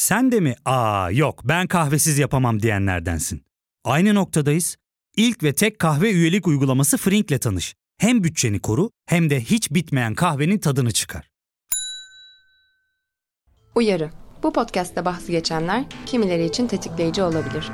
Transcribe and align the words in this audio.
Sen 0.00 0.32
de 0.32 0.40
mi 0.40 0.54
aa 0.64 1.10
yok 1.10 1.40
ben 1.44 1.66
kahvesiz 1.66 2.18
yapamam 2.18 2.62
diyenlerdensin? 2.62 3.42
Aynı 3.84 4.14
noktadayız. 4.14 4.76
İlk 5.16 5.42
ve 5.42 5.52
tek 5.52 5.78
kahve 5.78 6.10
üyelik 6.10 6.46
uygulaması 6.46 6.96
Frink'le 6.96 7.40
tanış. 7.40 7.74
Hem 7.98 8.24
bütçeni 8.24 8.60
koru 8.60 8.90
hem 9.06 9.30
de 9.30 9.40
hiç 9.40 9.70
bitmeyen 9.70 10.14
kahvenin 10.14 10.58
tadını 10.58 10.92
çıkar. 10.92 11.30
Uyarı. 13.74 14.10
Bu 14.42 14.52
podcast'te 14.52 15.04
bahsi 15.04 15.32
geçenler 15.32 15.84
kimileri 16.06 16.44
için 16.44 16.66
tetikleyici 16.66 17.22
olabilir. 17.22 17.70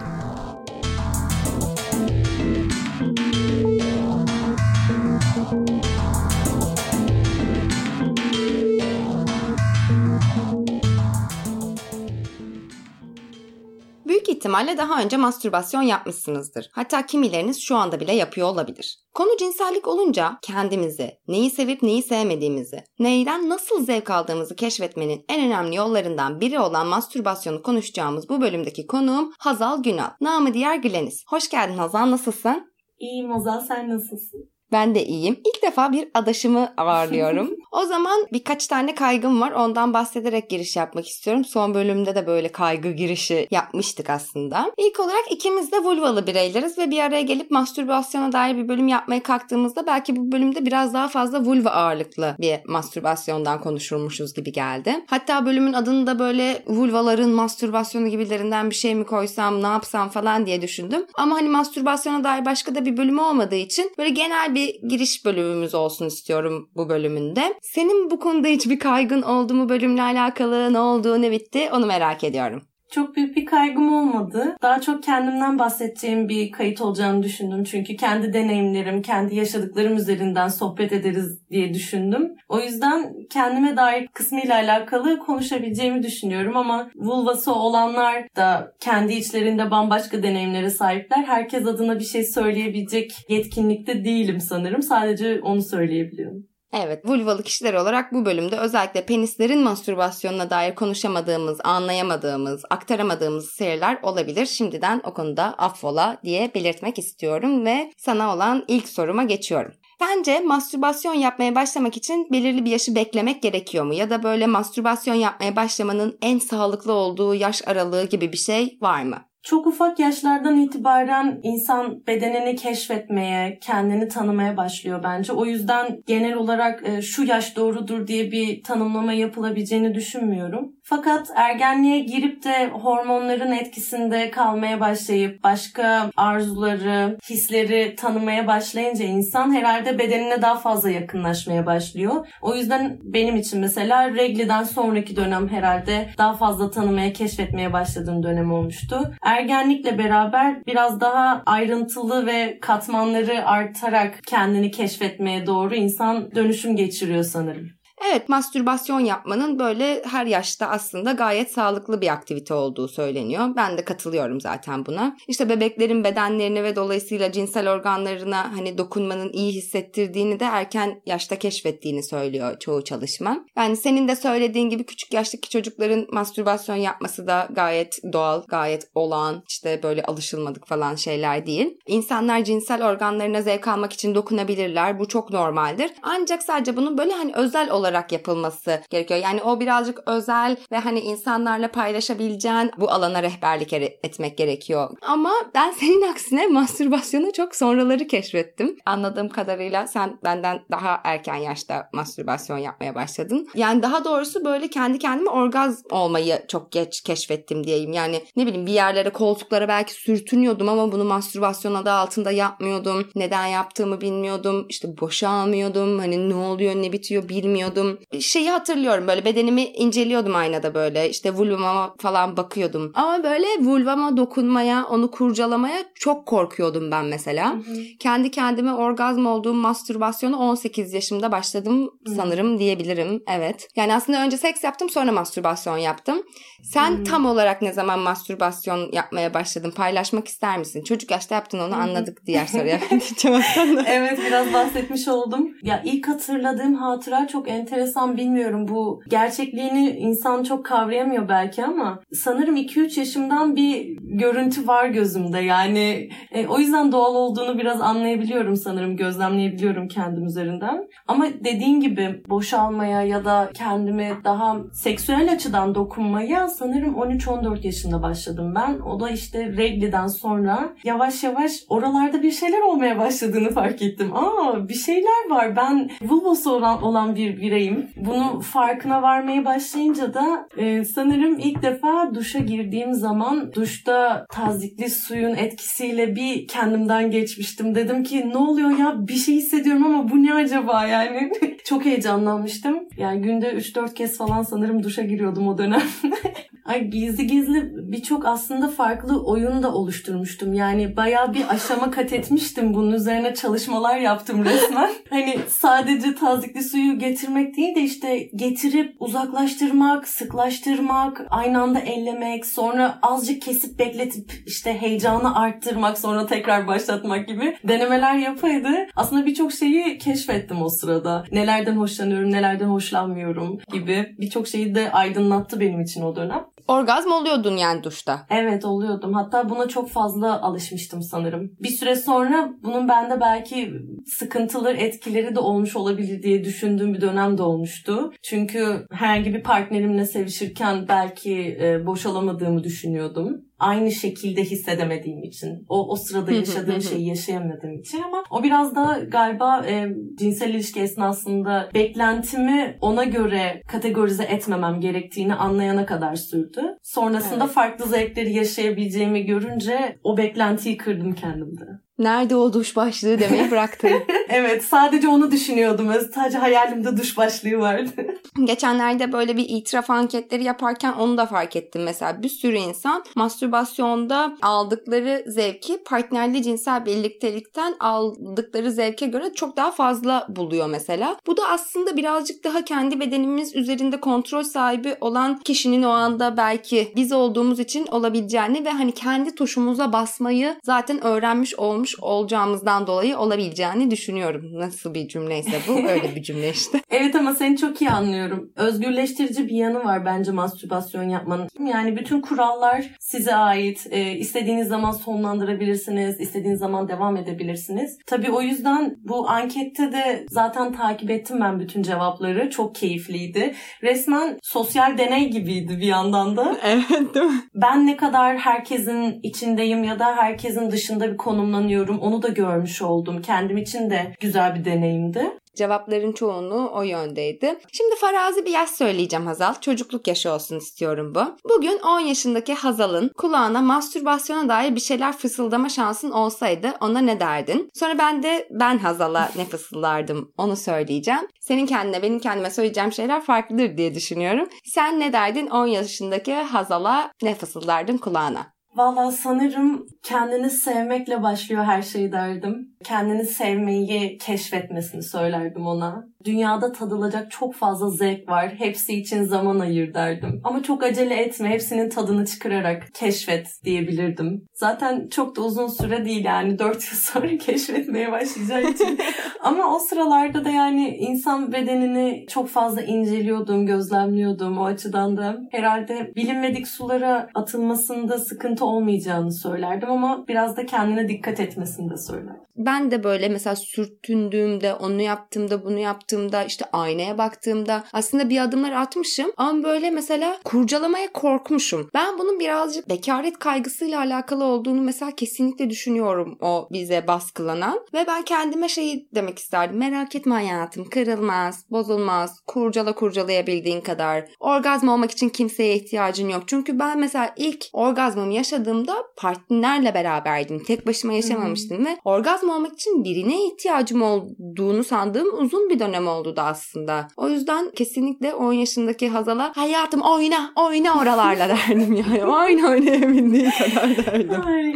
Büyük 14.17 14.29
ihtimalle 14.29 14.79
daha 14.79 15.03
önce 15.03 15.17
mastürbasyon 15.17 15.83
yapmışsınızdır. 15.83 16.71
Hatta 16.73 17.07
kimileriniz 17.07 17.61
şu 17.61 17.77
anda 17.77 18.01
bile 18.01 18.13
yapıyor 18.13 18.49
olabilir. 18.49 18.99
Konu 19.15 19.37
cinsellik 19.37 19.89
olunca 19.89 20.39
kendimizi, 20.43 21.19
neyi 21.29 21.51
sevip 21.51 21.83
neyi 21.83 22.03
sevmediğimizi, 22.03 22.85
neyden 22.99 23.49
nasıl 23.49 23.85
zevk 23.85 24.11
aldığımızı 24.11 24.57
keşfetmenin 24.57 25.25
en 25.29 25.47
önemli 25.47 25.77
yollarından 25.77 26.41
biri 26.41 26.61
olan 26.61 26.87
mastürbasyonu 26.87 27.63
konuşacağımız 27.63 28.29
bu 28.29 28.41
bölümdeki 28.41 28.87
konuğum 28.87 29.33
Hazal 29.39 29.83
Günal. 29.83 30.11
Namı 30.21 30.55
diğer 30.55 30.77
Güleniz. 30.77 31.25
Hoş 31.29 31.49
geldin 31.49 31.79
Hazal, 31.79 32.11
nasılsın? 32.11 32.73
İyiyim 32.99 33.31
Hazal, 33.31 33.61
sen 33.61 33.89
nasılsın? 33.89 34.56
Ben 34.73 34.95
de 34.95 35.07
iyiyim. 35.07 35.37
İlk 35.45 35.63
defa 35.63 35.93
bir 35.93 36.09
adaşımı 36.15 36.73
ağırlıyorum. 36.77 37.51
o 37.73 37.85
zaman 37.85 38.27
birkaç 38.33 38.67
tane 38.67 38.95
kaygım 38.95 39.41
var. 39.41 39.53
Ondan 39.53 39.95
bahsederek 39.95 40.51
giriş 40.51 40.77
yapmak 40.77 41.09
istiyorum. 41.09 41.45
Son 41.45 41.75
bölümde 41.75 42.15
de 42.15 42.27
böyle 42.27 42.49
kaygı 42.49 42.91
girişi 42.91 43.49
yapmıştık 43.51 44.11
aslında. 44.11 44.73
İlk 44.79 45.01
olarak 45.01 45.25
ikimiz 45.31 45.73
de 45.73 45.79
vulvalı 45.79 46.27
bireyleriz 46.27 46.79
ve 46.79 46.91
bir 46.91 47.01
araya 47.01 47.23
gelip 47.23 47.51
mastürbasyona 47.51 48.33
dair 48.33 48.57
bir 48.57 48.69
bölüm 48.69 48.89
yapmaya 48.89 49.23
kalktığımızda 49.23 49.87
belki 49.87 50.17
bu 50.17 50.33
bölümde 50.33 50.67
biraz 50.67 50.95
daha 50.95 51.09
fazla 51.09 51.45
vulva 51.45 51.71
ağırlıklı 51.71 52.37
bir 52.41 52.59
mastürbasyondan 52.67 53.61
konuşurmuşuz 53.61 54.35
gibi 54.35 54.53
geldi. 54.53 55.05
Hatta 55.07 55.47
bölümün 55.47 55.73
adını 55.73 56.07
da 56.07 56.19
böyle 56.19 56.63
vulvaların 56.67 57.31
mastürbasyonu 57.31 58.09
gibilerinden 58.09 58.71
bir 58.71 58.75
şey 58.75 58.95
mi 58.95 59.05
koysam, 59.05 59.63
ne 59.63 59.67
yapsam 59.67 60.09
falan 60.09 60.47
diye 60.47 60.63
düşündüm. 60.63 61.07
Ama 61.15 61.37
hani 61.37 61.49
mastürbasyona 61.49 62.25
dair 62.25 62.45
başka 62.45 62.75
da 62.75 62.85
bir 62.85 62.97
bölüm 62.97 63.19
olmadığı 63.19 63.55
için 63.55 63.93
böyle 63.99 64.11
genel 64.11 64.56
bir 64.57 64.89
giriş 64.89 65.25
bölümümüz 65.25 65.75
olsun 65.75 66.07
istiyorum 66.07 66.71
bu 66.77 66.89
bölümünde. 66.89 67.55
Senin 67.63 68.11
bu 68.11 68.21
konuda 68.21 68.49
hiçbir 68.49 68.79
kaygın 68.79 69.23
oldu 69.23 69.55
mu 69.55 69.69
bölümle 69.69 70.03
alakalı? 70.03 70.73
Ne 70.73 70.79
oldu, 70.79 71.23
ne 71.23 71.31
bitti? 71.31 71.71
Onu 71.73 71.87
merak 71.87 72.25
ediyorum. 72.25 72.63
Çok 72.91 73.17
büyük 73.17 73.37
bir 73.37 73.47
kaygım 73.47 73.93
olmadı. 73.93 74.57
Daha 74.63 74.81
çok 74.81 75.03
kendimden 75.03 75.59
bahsedeceğim 75.59 76.29
bir 76.29 76.53
kayıt 76.53 76.81
olacağını 76.81 77.23
düşündüm. 77.23 77.65
Çünkü 77.65 77.97
kendi 77.97 78.33
deneyimlerim, 78.33 79.03
kendi 79.03 79.35
yaşadıklarım 79.35 79.97
üzerinden 79.97 80.49
sohbet 80.49 80.93
ederiz 80.93 81.49
diye 81.51 81.75
düşündüm. 81.75 82.33
O 82.49 82.61
yüzden 82.61 83.15
kendime 83.31 83.77
dair 83.77 84.07
kısmıyla 84.07 84.55
alakalı 84.55 85.19
konuşabileceğimi 85.19 86.03
düşünüyorum 86.03 86.57
ama 86.57 86.91
vulvası 86.97 87.55
olanlar 87.55 88.27
da 88.37 88.73
kendi 88.81 89.13
içlerinde 89.13 89.71
bambaşka 89.71 90.23
deneyimlere 90.23 90.71
sahipler. 90.71 91.25
Herkes 91.25 91.67
adına 91.67 91.99
bir 91.99 92.05
şey 92.05 92.25
söyleyebilecek 92.25 93.13
yetkinlikte 93.29 94.05
değilim 94.05 94.41
sanırım. 94.41 94.83
Sadece 94.83 95.41
onu 95.41 95.63
söyleyebiliyorum. 95.63 96.56
Evet, 96.73 97.05
vulvalı 97.05 97.43
kişiler 97.43 97.75
olarak 97.75 98.13
bu 98.13 98.27
bölümde 98.27 98.59
özellikle 98.59 99.07
penislerin 99.07 99.63
mastürbasyonuna 99.63 100.51
dair 100.51 100.75
konuşamadığımız, 100.75 101.59
anlayamadığımız, 101.65 102.63
aktaramadığımız 102.71 103.51
seyirler 103.51 103.99
olabilir. 104.03 104.47
Şimdiden 104.47 105.01
o 105.05 105.15
konuda 105.15 105.45
affola 105.45 106.19
diye 106.25 106.55
belirtmek 106.55 106.99
istiyorum 106.99 107.65
ve 107.65 107.93
sana 107.97 108.35
olan 108.35 108.65
ilk 108.69 108.89
soruma 108.89 109.23
geçiyorum. 109.25 109.73
Bence 110.01 110.41
mastürbasyon 110.41 111.15
yapmaya 111.15 111.55
başlamak 111.55 111.97
için 111.97 112.29
belirli 112.33 112.65
bir 112.65 112.71
yaşı 112.71 112.95
beklemek 112.95 113.43
gerekiyor 113.43 113.85
mu? 113.85 113.95
Ya 113.95 114.11
da 114.11 114.23
böyle 114.23 114.47
mastürbasyon 114.47 115.15
yapmaya 115.15 115.57
başlamanın 115.57 116.19
en 116.23 116.39
sağlıklı 116.39 116.93
olduğu 116.93 117.35
yaş 117.35 117.69
aralığı 117.69 118.05
gibi 118.05 118.33
bir 118.33 118.37
şey 118.37 118.79
var 118.81 119.03
mı? 119.03 119.25
Çok 119.47 119.67
ufak 119.67 119.99
yaşlardan 119.99 120.61
itibaren 120.61 121.41
insan 121.43 122.07
bedenini 122.07 122.57
keşfetmeye, 122.57 123.59
kendini 123.61 124.09
tanımaya 124.09 124.57
başlıyor 124.57 125.01
bence. 125.03 125.33
O 125.33 125.47
yüzden 125.47 126.03
genel 126.07 126.35
olarak 126.35 126.89
e, 126.89 127.03
şu 127.03 127.25
yaş 127.25 127.57
doğrudur 127.57 128.07
diye 128.07 128.33
bir 128.33 128.63
tanımlama 128.63 129.13
yapılabileceğini 129.13 129.95
düşünmüyorum. 129.95 130.73
Fakat 130.83 131.31
ergenliğe 131.35 131.99
girip 131.99 132.45
de 132.45 132.67
hormonların 132.67 133.53
etkisinde 133.53 134.31
kalmaya 134.31 134.81
başlayıp 134.81 135.43
başka 135.45 136.11
arzuları, 136.17 137.19
hisleri 137.31 137.97
tanımaya 137.97 138.47
başlayınca 138.47 139.05
insan 139.05 139.55
herhalde 139.55 139.99
bedenine 139.99 140.43
daha 140.43 140.57
fazla 140.57 140.91
yakınlaşmaya 140.91 141.67
başlıyor. 141.67 142.27
O 142.43 142.55
yüzden 142.55 142.99
benim 143.03 143.37
için 143.37 143.61
mesela 143.61 144.15
regliden 144.15 144.65
sonraki 144.65 145.17
dönem 145.17 145.49
herhalde 145.49 146.09
daha 146.19 146.35
fazla 146.35 146.71
tanımaya, 146.71 147.13
keşfetmeye 147.13 147.73
başladığım 147.73 148.23
dönem 148.23 148.53
olmuştu. 148.53 149.15
Ergenlikle 149.37 149.99
beraber 149.99 150.67
biraz 150.67 151.01
daha 151.01 151.43
ayrıntılı 151.47 152.27
ve 152.27 152.59
katmanları 152.61 153.47
artarak 153.47 154.21
kendini 154.27 154.71
keşfetmeye 154.71 155.47
doğru 155.47 155.75
insan 155.75 156.35
dönüşüm 156.35 156.77
geçiriyor 156.77 157.23
sanırım. 157.23 157.76
Evet, 158.05 158.29
mastürbasyon 158.29 159.01
yapmanın 159.01 159.59
böyle 159.59 160.03
her 160.05 160.27
yaşta 160.27 160.67
aslında 160.67 161.13
gayet 161.13 161.53
sağlıklı 161.53 162.01
bir 162.01 162.09
aktivite 162.09 162.55
olduğu 162.55 162.89
söyleniyor. 162.89 163.49
Ben 163.57 163.79
de 163.79 163.85
katılıyorum 163.85 164.41
zaten 164.41 164.87
buna. 164.87 165.17
İşte 165.29 165.49
bebeklerin 165.49 166.05
bedenlerini 166.05 166.65
ve 166.65 166.77
dolayısıyla 166.77 167.33
cinsel 167.33 167.73
organlarına 167.73 168.57
hani 168.57 168.79
dokunmanın 168.79 169.33
iyi 169.33 169.53
hissettirdiğini 169.53 170.41
de 170.41 170.45
erken 170.45 171.03
yaşta 171.07 171.37
keşfettiğini 171.37 172.03
söylüyor 172.03 172.59
çoğu 172.59 172.85
çalışma. 172.85 173.45
Yani 173.57 173.77
senin 173.77 174.09
de 174.09 174.17
söylediğin 174.17 174.71
gibi 174.71 174.87
küçük 174.87 175.13
yaştaki 175.13 175.51
çocukların 175.51 176.07
mastürbasyon 176.13 176.77
yapması 176.77 177.27
da 177.27 177.49
gayet 177.51 177.99
doğal, 178.13 178.43
gayet 178.49 178.89
olağan, 178.95 179.43
işte 179.49 179.81
böyle 179.83 180.03
alışılmadık 180.03 180.67
falan 180.67 180.95
şeyler 180.95 181.47
değil. 181.47 181.79
İnsanlar 181.87 182.45
cinsel 182.45 182.87
organlarına 182.87 183.43
zevk 183.43 183.69
almak 183.69 183.93
için 183.93 184.15
dokunabilirler. 184.15 184.99
Bu 184.99 185.09
çok 185.09 185.31
normaldir. 185.31 185.93
Ancak 186.03 186.43
sadece 186.43 186.77
bunun 186.77 186.99
böyle 186.99 187.13
hani 187.13 187.33
özel 187.35 187.71
olarak 187.71 187.86
olarak 187.87 188.13
yapılması 188.13 188.83
gerekiyor. 188.91 189.21
Yani 189.21 189.43
o 189.43 189.61
birazcık 189.61 190.03
özel 190.07 190.57
ve 190.73 190.79
hani 190.79 191.01
insanlarla 191.01 191.69
paylaşabileceğin 191.69 192.71
bu 192.79 192.91
alana 192.91 193.23
rehberlik 193.23 193.73
etmek 193.73 194.39
gerekiyor. 194.39 194.91
Ama 195.03 195.33
ben 195.55 195.71
senin 195.71 196.03
aksine 196.11 196.47
mastürbasyonu 196.47 197.33
çok 197.33 197.57
sonraları 197.57 198.07
keşfettim. 198.07 198.77
Anladığım 198.87 199.29
kadarıyla 199.29 199.87
sen 199.87 200.19
benden 200.25 200.61
daha 200.71 201.01
erken 201.05 201.35
yaşta 201.35 201.89
mastürbasyon 201.93 202.59
yapmaya 202.59 202.95
başladın. 202.95 203.49
Yani 203.55 203.83
daha 203.83 204.05
doğrusu 204.05 204.45
böyle 204.45 204.71
kendi 204.71 204.99
kendime 204.99 205.31
orgazm 205.31 205.83
olmayı 205.91 206.43
çok 206.49 206.73
geç 206.73 207.01
keşfettim 207.01 207.65
diyeyim. 207.67 207.93
Yani 207.93 208.23
ne 208.37 208.47
bileyim 208.47 208.67
bir 208.67 208.73
yerlere 208.73 209.11
koltuklara 209.11 209.69
belki 209.69 209.93
sürtünüyordum 209.93 210.69
ama 210.69 210.93
bunu 210.93 211.05
mastürbasyon 211.05 211.75
adı 211.75 211.91
altında 211.91 212.31
yapmıyordum. 212.31 213.11
Neden 213.15 213.47
yaptığımı 213.47 214.01
bilmiyordum. 214.01 214.67
İşte 214.69 214.99
boşalmıyordum. 215.01 215.99
Hani 215.99 216.31
ne 216.31 216.35
oluyor 216.35 216.75
ne 216.75 216.93
bitiyor 216.93 217.29
bilmiyordum 217.29 217.76
bakıyordum. 217.77 217.99
Şeyi 218.21 218.51
hatırlıyorum 218.51 219.07
böyle 219.07 219.25
bedenimi 219.25 219.63
inceliyordum 219.63 220.35
aynada 220.35 220.75
böyle. 220.75 221.11
işte 221.11 221.35
vulvama 221.35 221.95
falan 221.99 222.37
bakıyordum. 222.37 222.93
Ama 222.95 223.25
böyle 223.25 223.47
vulvama 223.61 224.17
dokunmaya, 224.17 224.87
onu 224.87 225.11
kurcalamaya 225.11 225.85
çok 225.95 226.27
korkuyordum 226.27 226.91
ben 226.91 227.05
mesela. 227.05 227.53
Hı 227.53 227.57
hı. 227.57 227.77
Kendi 228.01 228.31
kendime 228.31 228.73
orgazm 228.75 229.27
olduğum 229.27 229.55
mastürbasyonu 229.55 230.37
18 230.37 230.93
yaşımda 230.93 231.33
başladım 231.33 231.91
hı. 232.07 232.15
sanırım 232.15 232.59
diyebilirim. 232.59 233.23
Evet. 233.29 233.69
Yani 233.77 233.95
aslında 233.95 234.23
önce 234.23 234.37
seks 234.37 234.65
yaptım 234.65 234.91
sonra 234.91 235.13
mastürbasyon 235.13 235.77
yaptım. 235.77 236.23
Sen 236.63 236.91
hı. 236.91 237.05
tam 237.05 237.27
olarak 237.27 237.63
ne 237.63 237.73
zaman 237.73 237.99
mastürbasyon 237.99 238.93
yapmaya 238.93 239.35
başladın? 239.35 239.71
Paylaşmak 239.71 240.29
ister 240.29 240.59
misin? 240.59 240.85
Çocuk 240.85 241.11
yaşta 241.11 241.35
yaptın 241.35 241.59
onu 241.59 241.75
anladık 241.75 242.27
diğer 242.27 242.47
soruya. 242.47 242.79
evet 243.87 244.19
biraz 244.27 244.53
bahsetmiş 244.53 245.09
oldum. 245.09 245.49
Ya 245.63 245.83
ilk 245.85 246.09
hatırladığım 246.09 246.75
hatıra 246.75 247.27
çok 247.27 247.49
enteresan 247.49 247.66
enteresan 247.67 248.17
bilmiyorum. 248.17 248.69
Bu 248.69 249.03
gerçekliğini 249.09 249.91
insan 249.91 250.43
çok 250.43 250.67
kavrayamıyor 250.67 251.29
belki 251.29 251.65
ama 251.65 252.01
sanırım 252.13 252.57
2-3 252.57 252.99
yaşımdan 252.99 253.57
bir 253.57 253.97
görüntü 254.01 254.67
var 254.67 254.87
gözümde. 254.87 255.39
Yani 255.39 256.09
e, 256.33 256.47
o 256.47 256.59
yüzden 256.59 256.93
doğal 256.93 257.15
olduğunu 257.15 257.59
biraz 257.59 257.81
anlayabiliyorum 257.81 258.57
sanırım. 258.57 258.97
Gözlemleyebiliyorum 258.97 259.89
kendim 259.89 260.27
üzerinden. 260.27 260.89
Ama 261.09 261.27
dediğin 261.45 261.81
gibi 261.81 262.23
boşalmaya 262.29 263.03
ya 263.03 263.25
da 263.25 263.51
kendime 263.55 264.13
daha 264.25 264.57
seksüel 264.73 265.33
açıdan 265.33 265.75
dokunmaya 265.75 266.49
sanırım 266.49 266.95
13-14 266.95 267.67
yaşında 267.67 268.03
başladım 268.03 268.55
ben. 268.57 268.81
O 268.81 269.01
da 269.01 269.11
işte 269.11 269.47
regliden 269.57 270.07
sonra 270.07 270.75
yavaş 270.85 271.25
yavaş 271.25 271.53
oralarda 271.69 272.23
bir 272.23 272.31
şeyler 272.31 272.61
olmaya 272.61 272.99
başladığını 272.99 273.51
fark 273.51 273.83
ettim. 273.83 274.17
Aa 274.17 274.69
bir 274.69 274.75
şeyler 274.75 275.31
var. 275.31 275.57
Ben 275.57 275.91
vulvası 276.03 276.53
olan, 276.53 276.83
olan 276.83 277.17
bir 277.17 277.41
birey 277.41 277.56
bireyim. 277.57 277.91
Bunu 277.97 278.41
farkına 278.41 279.03
varmaya 279.03 279.45
başlayınca 279.45 280.15
da 280.15 280.49
e, 280.57 280.85
sanırım 280.85 281.39
ilk 281.39 281.63
defa 281.63 282.15
duşa 282.15 282.39
girdiğim 282.39 282.95
zaman 282.95 283.53
duşta 283.53 284.27
tazikli 284.31 284.91
suyun 284.91 285.35
etkisiyle 285.35 286.17
bir 286.17 286.47
kendimden 286.47 287.11
geçmiştim. 287.11 287.75
Dedim 287.75 288.03
ki 288.03 288.31
ne 288.31 288.37
oluyor 288.37 288.71
ya 288.79 289.09
bir 289.09 289.17
şey 289.17 289.35
hissediyorum 289.35 289.85
ama 289.85 290.11
bu 290.11 290.23
ne 290.23 290.35
acaba 290.35 290.87
yani? 290.87 291.33
Çok 291.65 291.85
heyecanlanmıştım. 291.85 292.79
Yani 292.97 293.23
günde 293.23 293.53
3-4 293.53 293.95
kez 293.95 294.19
falan 294.19 294.43
sanırım 294.43 294.83
duşa 294.83 295.03
giriyordum 295.03 295.49
o 295.49 295.59
dönem. 295.59 295.83
Ay 296.67 296.85
gizli 296.91 297.27
gizli 297.27 297.71
birçok 297.93 298.27
aslında 298.27 298.69
farklı 298.69 299.25
oyun 299.25 299.63
da 299.63 299.75
oluşturmuştum. 299.75 300.55
Yani 300.55 300.97
bayağı 300.97 301.35
bir 301.35 301.55
aşama 301.55 301.91
kat 301.91 302.13
etmiştim. 302.13 302.75
Bunun 302.75 302.93
üzerine 302.93 303.35
çalışmalar 303.35 303.99
yaptım 303.99 304.45
resmen. 304.45 304.91
hani 305.11 305.39
sadece 305.49 306.15
tazikli 306.15 306.63
suyu 306.63 306.99
getirmek 306.99 307.57
değil 307.57 307.75
de 307.75 307.81
işte 307.81 308.19
getirip 308.35 308.97
uzaklaştırmak, 308.99 310.09
sıklaştırmak, 310.09 311.27
aynı 311.31 311.63
anda 311.63 311.79
ellemek, 311.79 312.47
sonra 312.47 312.99
azıcık 313.03 313.43
kesip 313.43 313.79
bekletip 313.79 314.33
işte 314.47 314.81
heyecanı 314.81 315.37
arttırmak, 315.37 315.99
sonra 315.99 316.27
tekrar 316.27 316.67
başlatmak 316.67 317.29
gibi 317.29 317.57
denemeler 317.65 318.15
yapaydı. 318.15 318.69
Aslında 318.97 319.27
birçok 319.27 319.53
şeyi 319.53 319.99
keşfettim 319.99 320.63
o 320.63 320.69
sırada. 320.69 321.25
Nelerden 321.33 321.77
hoşlanıyorum, 321.77 322.33
nelerden 322.33 322.69
hoşlanmıyorum 322.69 323.59
gibi 323.73 324.17
birçok 324.19 324.49
şeyi 324.49 324.75
de 324.75 324.93
aydınlattı 324.93 325.61
benim 325.61 325.81
için 325.81 326.03
o 326.03 326.17
dönem. 326.17 326.56
Orgazm 326.69 327.13
oluyordun 327.13 327.57
yani 327.57 327.83
duşta. 327.85 328.27
Evet 328.31 328.65
oluyordum. 328.65 329.15
Hatta 329.15 329.49
buna 329.49 329.69
çok 329.69 329.91
fazla 329.91 330.43
alışmıştım 330.43 331.03
sanırım. 331.03 331.53
Bir 331.61 331.69
süre 331.69 331.97
sonra 331.97 332.53
bunun 332.63 332.89
bende 332.89 333.21
belki 333.21 333.73
sıkıntılı 334.07 334.73
etkileri 334.73 335.35
de 335.35 335.41
olmuş 335.41 335.77
olabilir 335.77 336.23
diye 336.23 336.45
düşündüğüm 336.45 336.95
bir 336.95 337.01
dönem 337.01 337.39
de 337.39 337.43
olmuştu. 337.43 338.13
Çünkü 338.23 338.87
herhangi 338.93 339.35
bir 339.35 339.43
partnerimle 339.43 340.07
sevişirken 340.07 340.89
belki 340.89 341.59
e, 341.61 341.87
boşalamadığımı 341.87 342.65
düşünüyordum 342.65 343.47
aynı 343.59 343.93
şekilde 343.93 344.45
hissedemediğim 344.45 345.23
için. 345.23 345.65
O, 345.69 345.93
o 345.93 345.97
sırada 345.97 346.33
yaşadığım 346.33 346.83
şeyi 346.83 347.09
yaşayamadığım 347.09 347.79
için 347.79 348.03
ama 348.03 348.25
o 348.31 348.43
biraz 348.43 348.75
da 348.75 349.01
galiba 349.09 349.67
e, 349.67 349.89
cinsel 350.19 350.55
ilişki 350.55 350.81
esnasında 350.81 351.69
beklentimi 351.75 352.77
ona 352.81 353.05
göre 353.05 353.63
kategorize 353.69 354.25
etmemem 354.25 354.81
gerektiğini 354.81 355.35
anlayana 355.35 355.87
kadar 355.87 356.15
sürdü. 356.15 356.63
Sonrasında 356.83 357.45
evet. 357.45 357.55
farklı 357.55 357.87
zevkleri 357.87 358.33
yaşayabileceğimi 358.33 359.27
görünce 359.27 359.99
o 360.05 360.17
beklentiyi 360.17 360.77
kırdım 360.77 361.13
kendimde. 361.13 361.86
Nerede 361.99 362.37
o 362.37 362.53
duş 362.53 362.77
başlığı 362.77 363.19
demeyi 363.19 363.51
bıraktın. 363.51 363.91
evet 364.29 364.65
sadece 364.65 365.09
onu 365.09 365.31
düşünüyordum. 365.31 365.93
Sadece 366.15 366.39
hayalimde 366.39 366.97
duş 366.97 367.17
başlığı 367.17 367.59
vardı. 367.59 367.91
Geçenlerde 368.45 369.13
böyle 369.13 369.37
bir 369.37 369.49
itiraf 369.49 369.91
anketleri 369.91 370.45
yaparken 370.45 370.93
onu 370.93 371.19
da 371.19 371.27
fark 371.27 371.57
ettim. 371.57 371.83
Mesela 371.83 372.23
bir 372.23 372.29
sürü 372.29 372.57
insan 372.57 373.05
mastürbasyonda 373.15 374.37
aldıkları 374.43 375.25
zevki 375.27 375.83
partnerli 375.85 376.43
cinsel 376.43 376.87
birliktelikten 376.87 377.75
aldıkları 377.81 378.73
zevke 378.73 379.07
göre 379.07 379.35
çok 379.35 379.57
daha 379.57 379.71
fazla 379.71 380.27
buluyor 380.29 380.67
mesela. 380.67 381.17
Bu 381.27 381.37
da 381.37 381.43
aslında 381.49 381.97
birazcık 381.97 382.45
daha 382.45 382.65
kendi 382.65 383.01
bedenimiz 383.01 383.57
üzerinde 383.57 384.01
kontrol 384.01 384.43
sahibi 384.43 384.97
olan 385.01 385.39
kişinin 385.39 385.83
o 385.83 385.91
anda 385.91 386.37
belki 386.37 386.93
biz 386.97 387.13
olduğumuz 387.13 387.61
için 387.61 387.87
olabileceğini 387.87 388.65
ve 388.65 388.71
hani 388.71 388.93
kendi 388.93 389.35
tuşumuza 389.35 389.93
basmayı 389.93 390.57
zaten 390.63 391.05
öğrenmiş 391.05 391.55
olmuş 391.55 391.86
olmuş 391.87 391.97
olacağımızdan 392.01 392.87
dolayı 392.87 393.19
olabileceğini 393.19 393.91
düşünüyorum. 393.91 394.43
Nasıl 394.53 394.95
bir 394.95 395.09
cümleyse 395.09 395.61
bu 395.69 395.89
öyle 395.89 396.17
bir 396.17 396.23
cümle 396.23 396.51
işte. 396.51 396.81
evet 396.91 397.15
ama 397.15 397.35
seni 397.35 397.57
çok 397.57 397.81
iyi 397.83 397.91
anlıyorum. 397.91 398.51
Özgürleştirici 398.57 399.49
bir 399.49 399.55
yanı 399.55 399.85
var 399.85 400.05
bence 400.05 400.33
mastürbasyon 400.33 401.09
yapmanın. 401.09 401.49
Yani 401.67 401.97
bütün 401.97 402.21
kurallar 402.21 402.85
size 403.01 403.35
ait. 403.35 403.87
E, 403.91 404.13
istediğiniz 404.13 404.69
zaman 404.69 404.93
sonlandırabilirsiniz. 404.93 406.21
istediğiniz 406.21 406.59
zaman 406.59 406.89
devam 406.89 407.17
edebilirsiniz. 407.17 407.99
Tabii 408.07 408.31
o 408.31 408.43
yüzden 408.43 408.97
bu 408.99 409.29
ankette 409.29 409.93
de 409.93 410.27
zaten 410.31 410.73
takip 410.73 411.11
ettim 411.11 411.39
ben 411.41 411.61
bütün 411.61 411.83
cevapları. 411.83 412.51
Çok 412.51 412.75
keyifliydi. 412.75 413.55
Resmen 413.83 414.39
sosyal 414.43 414.99
deney 414.99 415.31
gibiydi 415.31 415.79
bir 415.79 415.87
yandan 415.87 416.37
da. 416.37 416.57
evet 416.65 417.15
değil 417.15 417.27
mi? 417.27 417.41
Ben 417.55 417.87
ne 417.87 417.97
kadar 417.97 418.39
herkesin 418.39 419.21
içindeyim 419.23 419.85
ya 419.85 419.99
da 419.99 420.17
herkesin 420.17 420.71
dışında 420.71 421.13
bir 421.13 421.17
konumlanıyorum 421.17 421.76
düşünüyorum. 421.77 421.99
Onu 422.01 422.23
da 422.23 422.29
görmüş 422.29 422.83
oldum. 422.83 423.23
Kendim 423.23 423.57
için 423.57 423.91
de 423.91 424.15
güzel 424.21 424.55
bir 424.55 424.65
deneyimdi. 424.65 425.39
Cevapların 425.57 426.13
çoğunluğu 426.13 426.71
o 426.75 426.83
yöndeydi. 426.83 427.59
Şimdi 427.73 427.97
farazi 427.97 428.45
bir 428.45 428.51
yaş 428.51 428.71
söyleyeceğim 428.71 429.27
Hazal. 429.27 429.55
Çocukluk 429.61 430.09
yaşı 430.09 430.31
olsun 430.31 430.57
istiyorum 430.57 431.15
bu. 431.15 431.37
Bugün 431.57 431.79
10 431.79 432.01
yaşındaki 432.01 432.55
Hazal'ın 432.55 433.11
kulağına 433.17 433.61
mastürbasyona 433.61 434.49
dair 434.49 434.75
bir 434.75 434.81
şeyler 434.81 435.17
fısıldama 435.17 435.69
şansın 435.69 436.11
olsaydı 436.11 436.75
ona 436.81 436.99
ne 436.99 437.21
derdin? 437.21 437.71
Sonra 437.75 437.99
ben 437.99 438.23
de 438.23 438.49
ben 438.51 438.79
Hazal'a 438.79 439.31
ne 439.37 439.45
fısıldardım 439.45 440.33
onu 440.39 440.57
söyleyeceğim. 440.57 441.29
Senin 441.41 441.67
kendine 441.67 442.03
benim 442.03 442.19
kendime 442.19 442.51
söyleyeceğim 442.51 442.93
şeyler 442.93 443.23
farklıdır 443.23 443.77
diye 443.77 443.95
düşünüyorum. 443.95 444.49
Sen 444.65 445.01
ne 445.01 445.13
derdin 445.13 445.47
10 445.47 445.67
yaşındaki 445.67 446.35
Hazal'a 446.35 447.11
ne 447.23 447.35
fısıldardın 447.35 447.97
kulağına? 447.99 448.56
Valla 448.77 449.13
sanırım 449.13 449.87
kendini 450.03 450.51
sevmekle 450.51 451.23
başlıyor 451.23 451.65
her 451.65 451.83
şey 451.83 452.13
derdim. 452.13 452.77
Kendini 452.85 453.25
sevmeyi 453.25 454.19
keşfetmesini 454.19 455.03
söylerdim 455.03 455.67
ona. 455.67 456.09
Dünyada 456.27 456.73
tadılacak 456.73 457.31
çok 457.31 457.55
fazla 457.55 457.91
zevk 457.91 458.29
var. 458.29 458.55
Hepsi 458.59 458.95
için 458.95 459.25
zaman 459.25 459.59
ayır 459.59 459.95
derdim. 459.95 460.41
Ama 460.45 460.63
çok 460.63 460.83
acele 460.83 461.15
etme. 461.15 461.49
Hepsinin 461.49 461.89
tadını 461.89 462.27
çıkararak 462.27 462.89
keşfet 462.95 463.47
diyebilirdim. 463.65 464.47
Zaten 464.55 465.09
çok 465.09 465.37
da 465.37 465.43
uzun 465.43 465.67
süre 465.67 466.05
değil 466.05 466.25
yani. 466.25 466.59
4 466.59 466.75
yıl 466.75 466.99
sonra 466.99 467.39
keşfetmeye 467.39 468.13
başlayacağı 468.13 468.71
için. 468.71 468.99
Ama 469.41 469.75
o 469.75 469.79
sıralarda 469.79 470.45
da 470.45 470.51
yani 470.51 470.97
insan 470.97 471.53
bedenini 471.53 472.27
çok 472.29 472.49
fazla 472.49 472.83
inceliyordum, 472.83 473.67
gözlemliyordum. 473.67 474.59
O 474.59 474.65
açıdan 474.65 475.17
da 475.17 475.37
herhalde 475.51 476.13
bilinmedik 476.17 476.69
sulara 476.69 477.29
atılmasında 477.35 478.19
sıkıntı 478.19 478.65
olmayacağını 478.65 479.33
söylerdim 479.33 479.91
ama 479.91 480.25
biraz 480.29 480.57
da 480.57 480.67
kendine 480.67 481.09
dikkat 481.09 481.41
etmesini 481.41 481.91
de 481.91 481.97
söylerdim. 481.97 482.47
Ben 482.57 482.91
de 482.91 483.05
böyle 483.05 483.29
mesela 483.29 483.57
sürtündüğümde, 483.57 484.75
onu 484.75 485.03
yaptığımda, 485.03 485.65
bunu 485.65 485.79
yaptığımda, 485.79 486.16
işte 486.47 486.65
aynaya 486.73 487.19
baktığımda 487.19 487.85
aslında 487.93 488.31
bir 488.31 488.43
adımlar 488.43 488.73
atmışım 488.73 489.33
ama 489.37 489.63
böyle 489.63 489.91
mesela 489.91 490.39
kurcalamaya 490.45 491.13
korkmuşum. 491.13 491.91
Ben 491.95 492.19
bunun 492.19 492.41
birazcık 492.41 492.89
bekaret 492.89 493.39
kaygısıyla 493.39 494.01
alakalı 494.01 494.45
olduğunu 494.45 494.81
mesela 494.81 495.11
kesinlikle 495.11 495.71
düşünüyorum 495.71 496.39
o 496.41 496.69
bize 496.73 497.07
baskılanan 497.07 497.81
ve 497.95 498.07
ben 498.07 498.23
kendime 498.23 498.69
şeyi 498.69 499.09
demek 499.15 499.39
isterdim. 499.39 499.79
Merak 499.79 500.15
etme 500.15 500.35
hayatım, 500.35 500.85
kırılmaz, 500.85 501.65
bozulmaz, 501.71 502.41
kurcala 502.47 502.95
kurcalayabildiğin 502.95 503.81
kadar. 503.81 504.25
Orgazm 504.41 504.89
olmak 504.89 505.11
için 505.11 505.29
kimseye 505.29 505.77
ihtiyacın 505.77 506.29
yok. 506.29 506.43
Çünkü 506.47 506.79
ben 506.79 506.99
mesela 506.99 507.35
ilk 507.37 507.65
orgazmımı 507.73 508.33
yaşadığımda 508.33 508.95
partnerle 509.17 509.95
beraberdim. 509.95 510.65
Tek 510.65 510.87
başıma 510.87 511.13
yaşamamıştım 511.13 511.79
hmm. 511.79 511.87
ve 511.87 511.97
orgazm 512.05 512.51
olmak 512.51 512.73
için 512.73 513.05
birine 513.05 513.47
ihtiyacım 513.47 514.03
olduğunu 514.03 514.85
sandığım 514.85 515.39
uzun 515.39 515.71
bir 515.71 515.79
dönem 515.79 516.06
oldu 516.07 516.37
da 516.37 516.43
aslında. 516.45 517.09
O 517.17 517.29
yüzden 517.29 517.71
kesinlikle 517.71 518.35
10 518.35 518.53
yaşındaki 518.53 519.09
Hazal'a 519.09 519.53
hayatım 519.57 520.01
oyna 520.03 520.53
oyna 520.57 521.01
oralarla 521.01 521.49
derdim 521.69 521.93
yani. 521.93 522.25
oyna 522.25 522.69
oynayabildiğin 522.69 523.51
kadar 523.51 523.97
derdim. 523.97 524.47
Ay. 524.47 524.75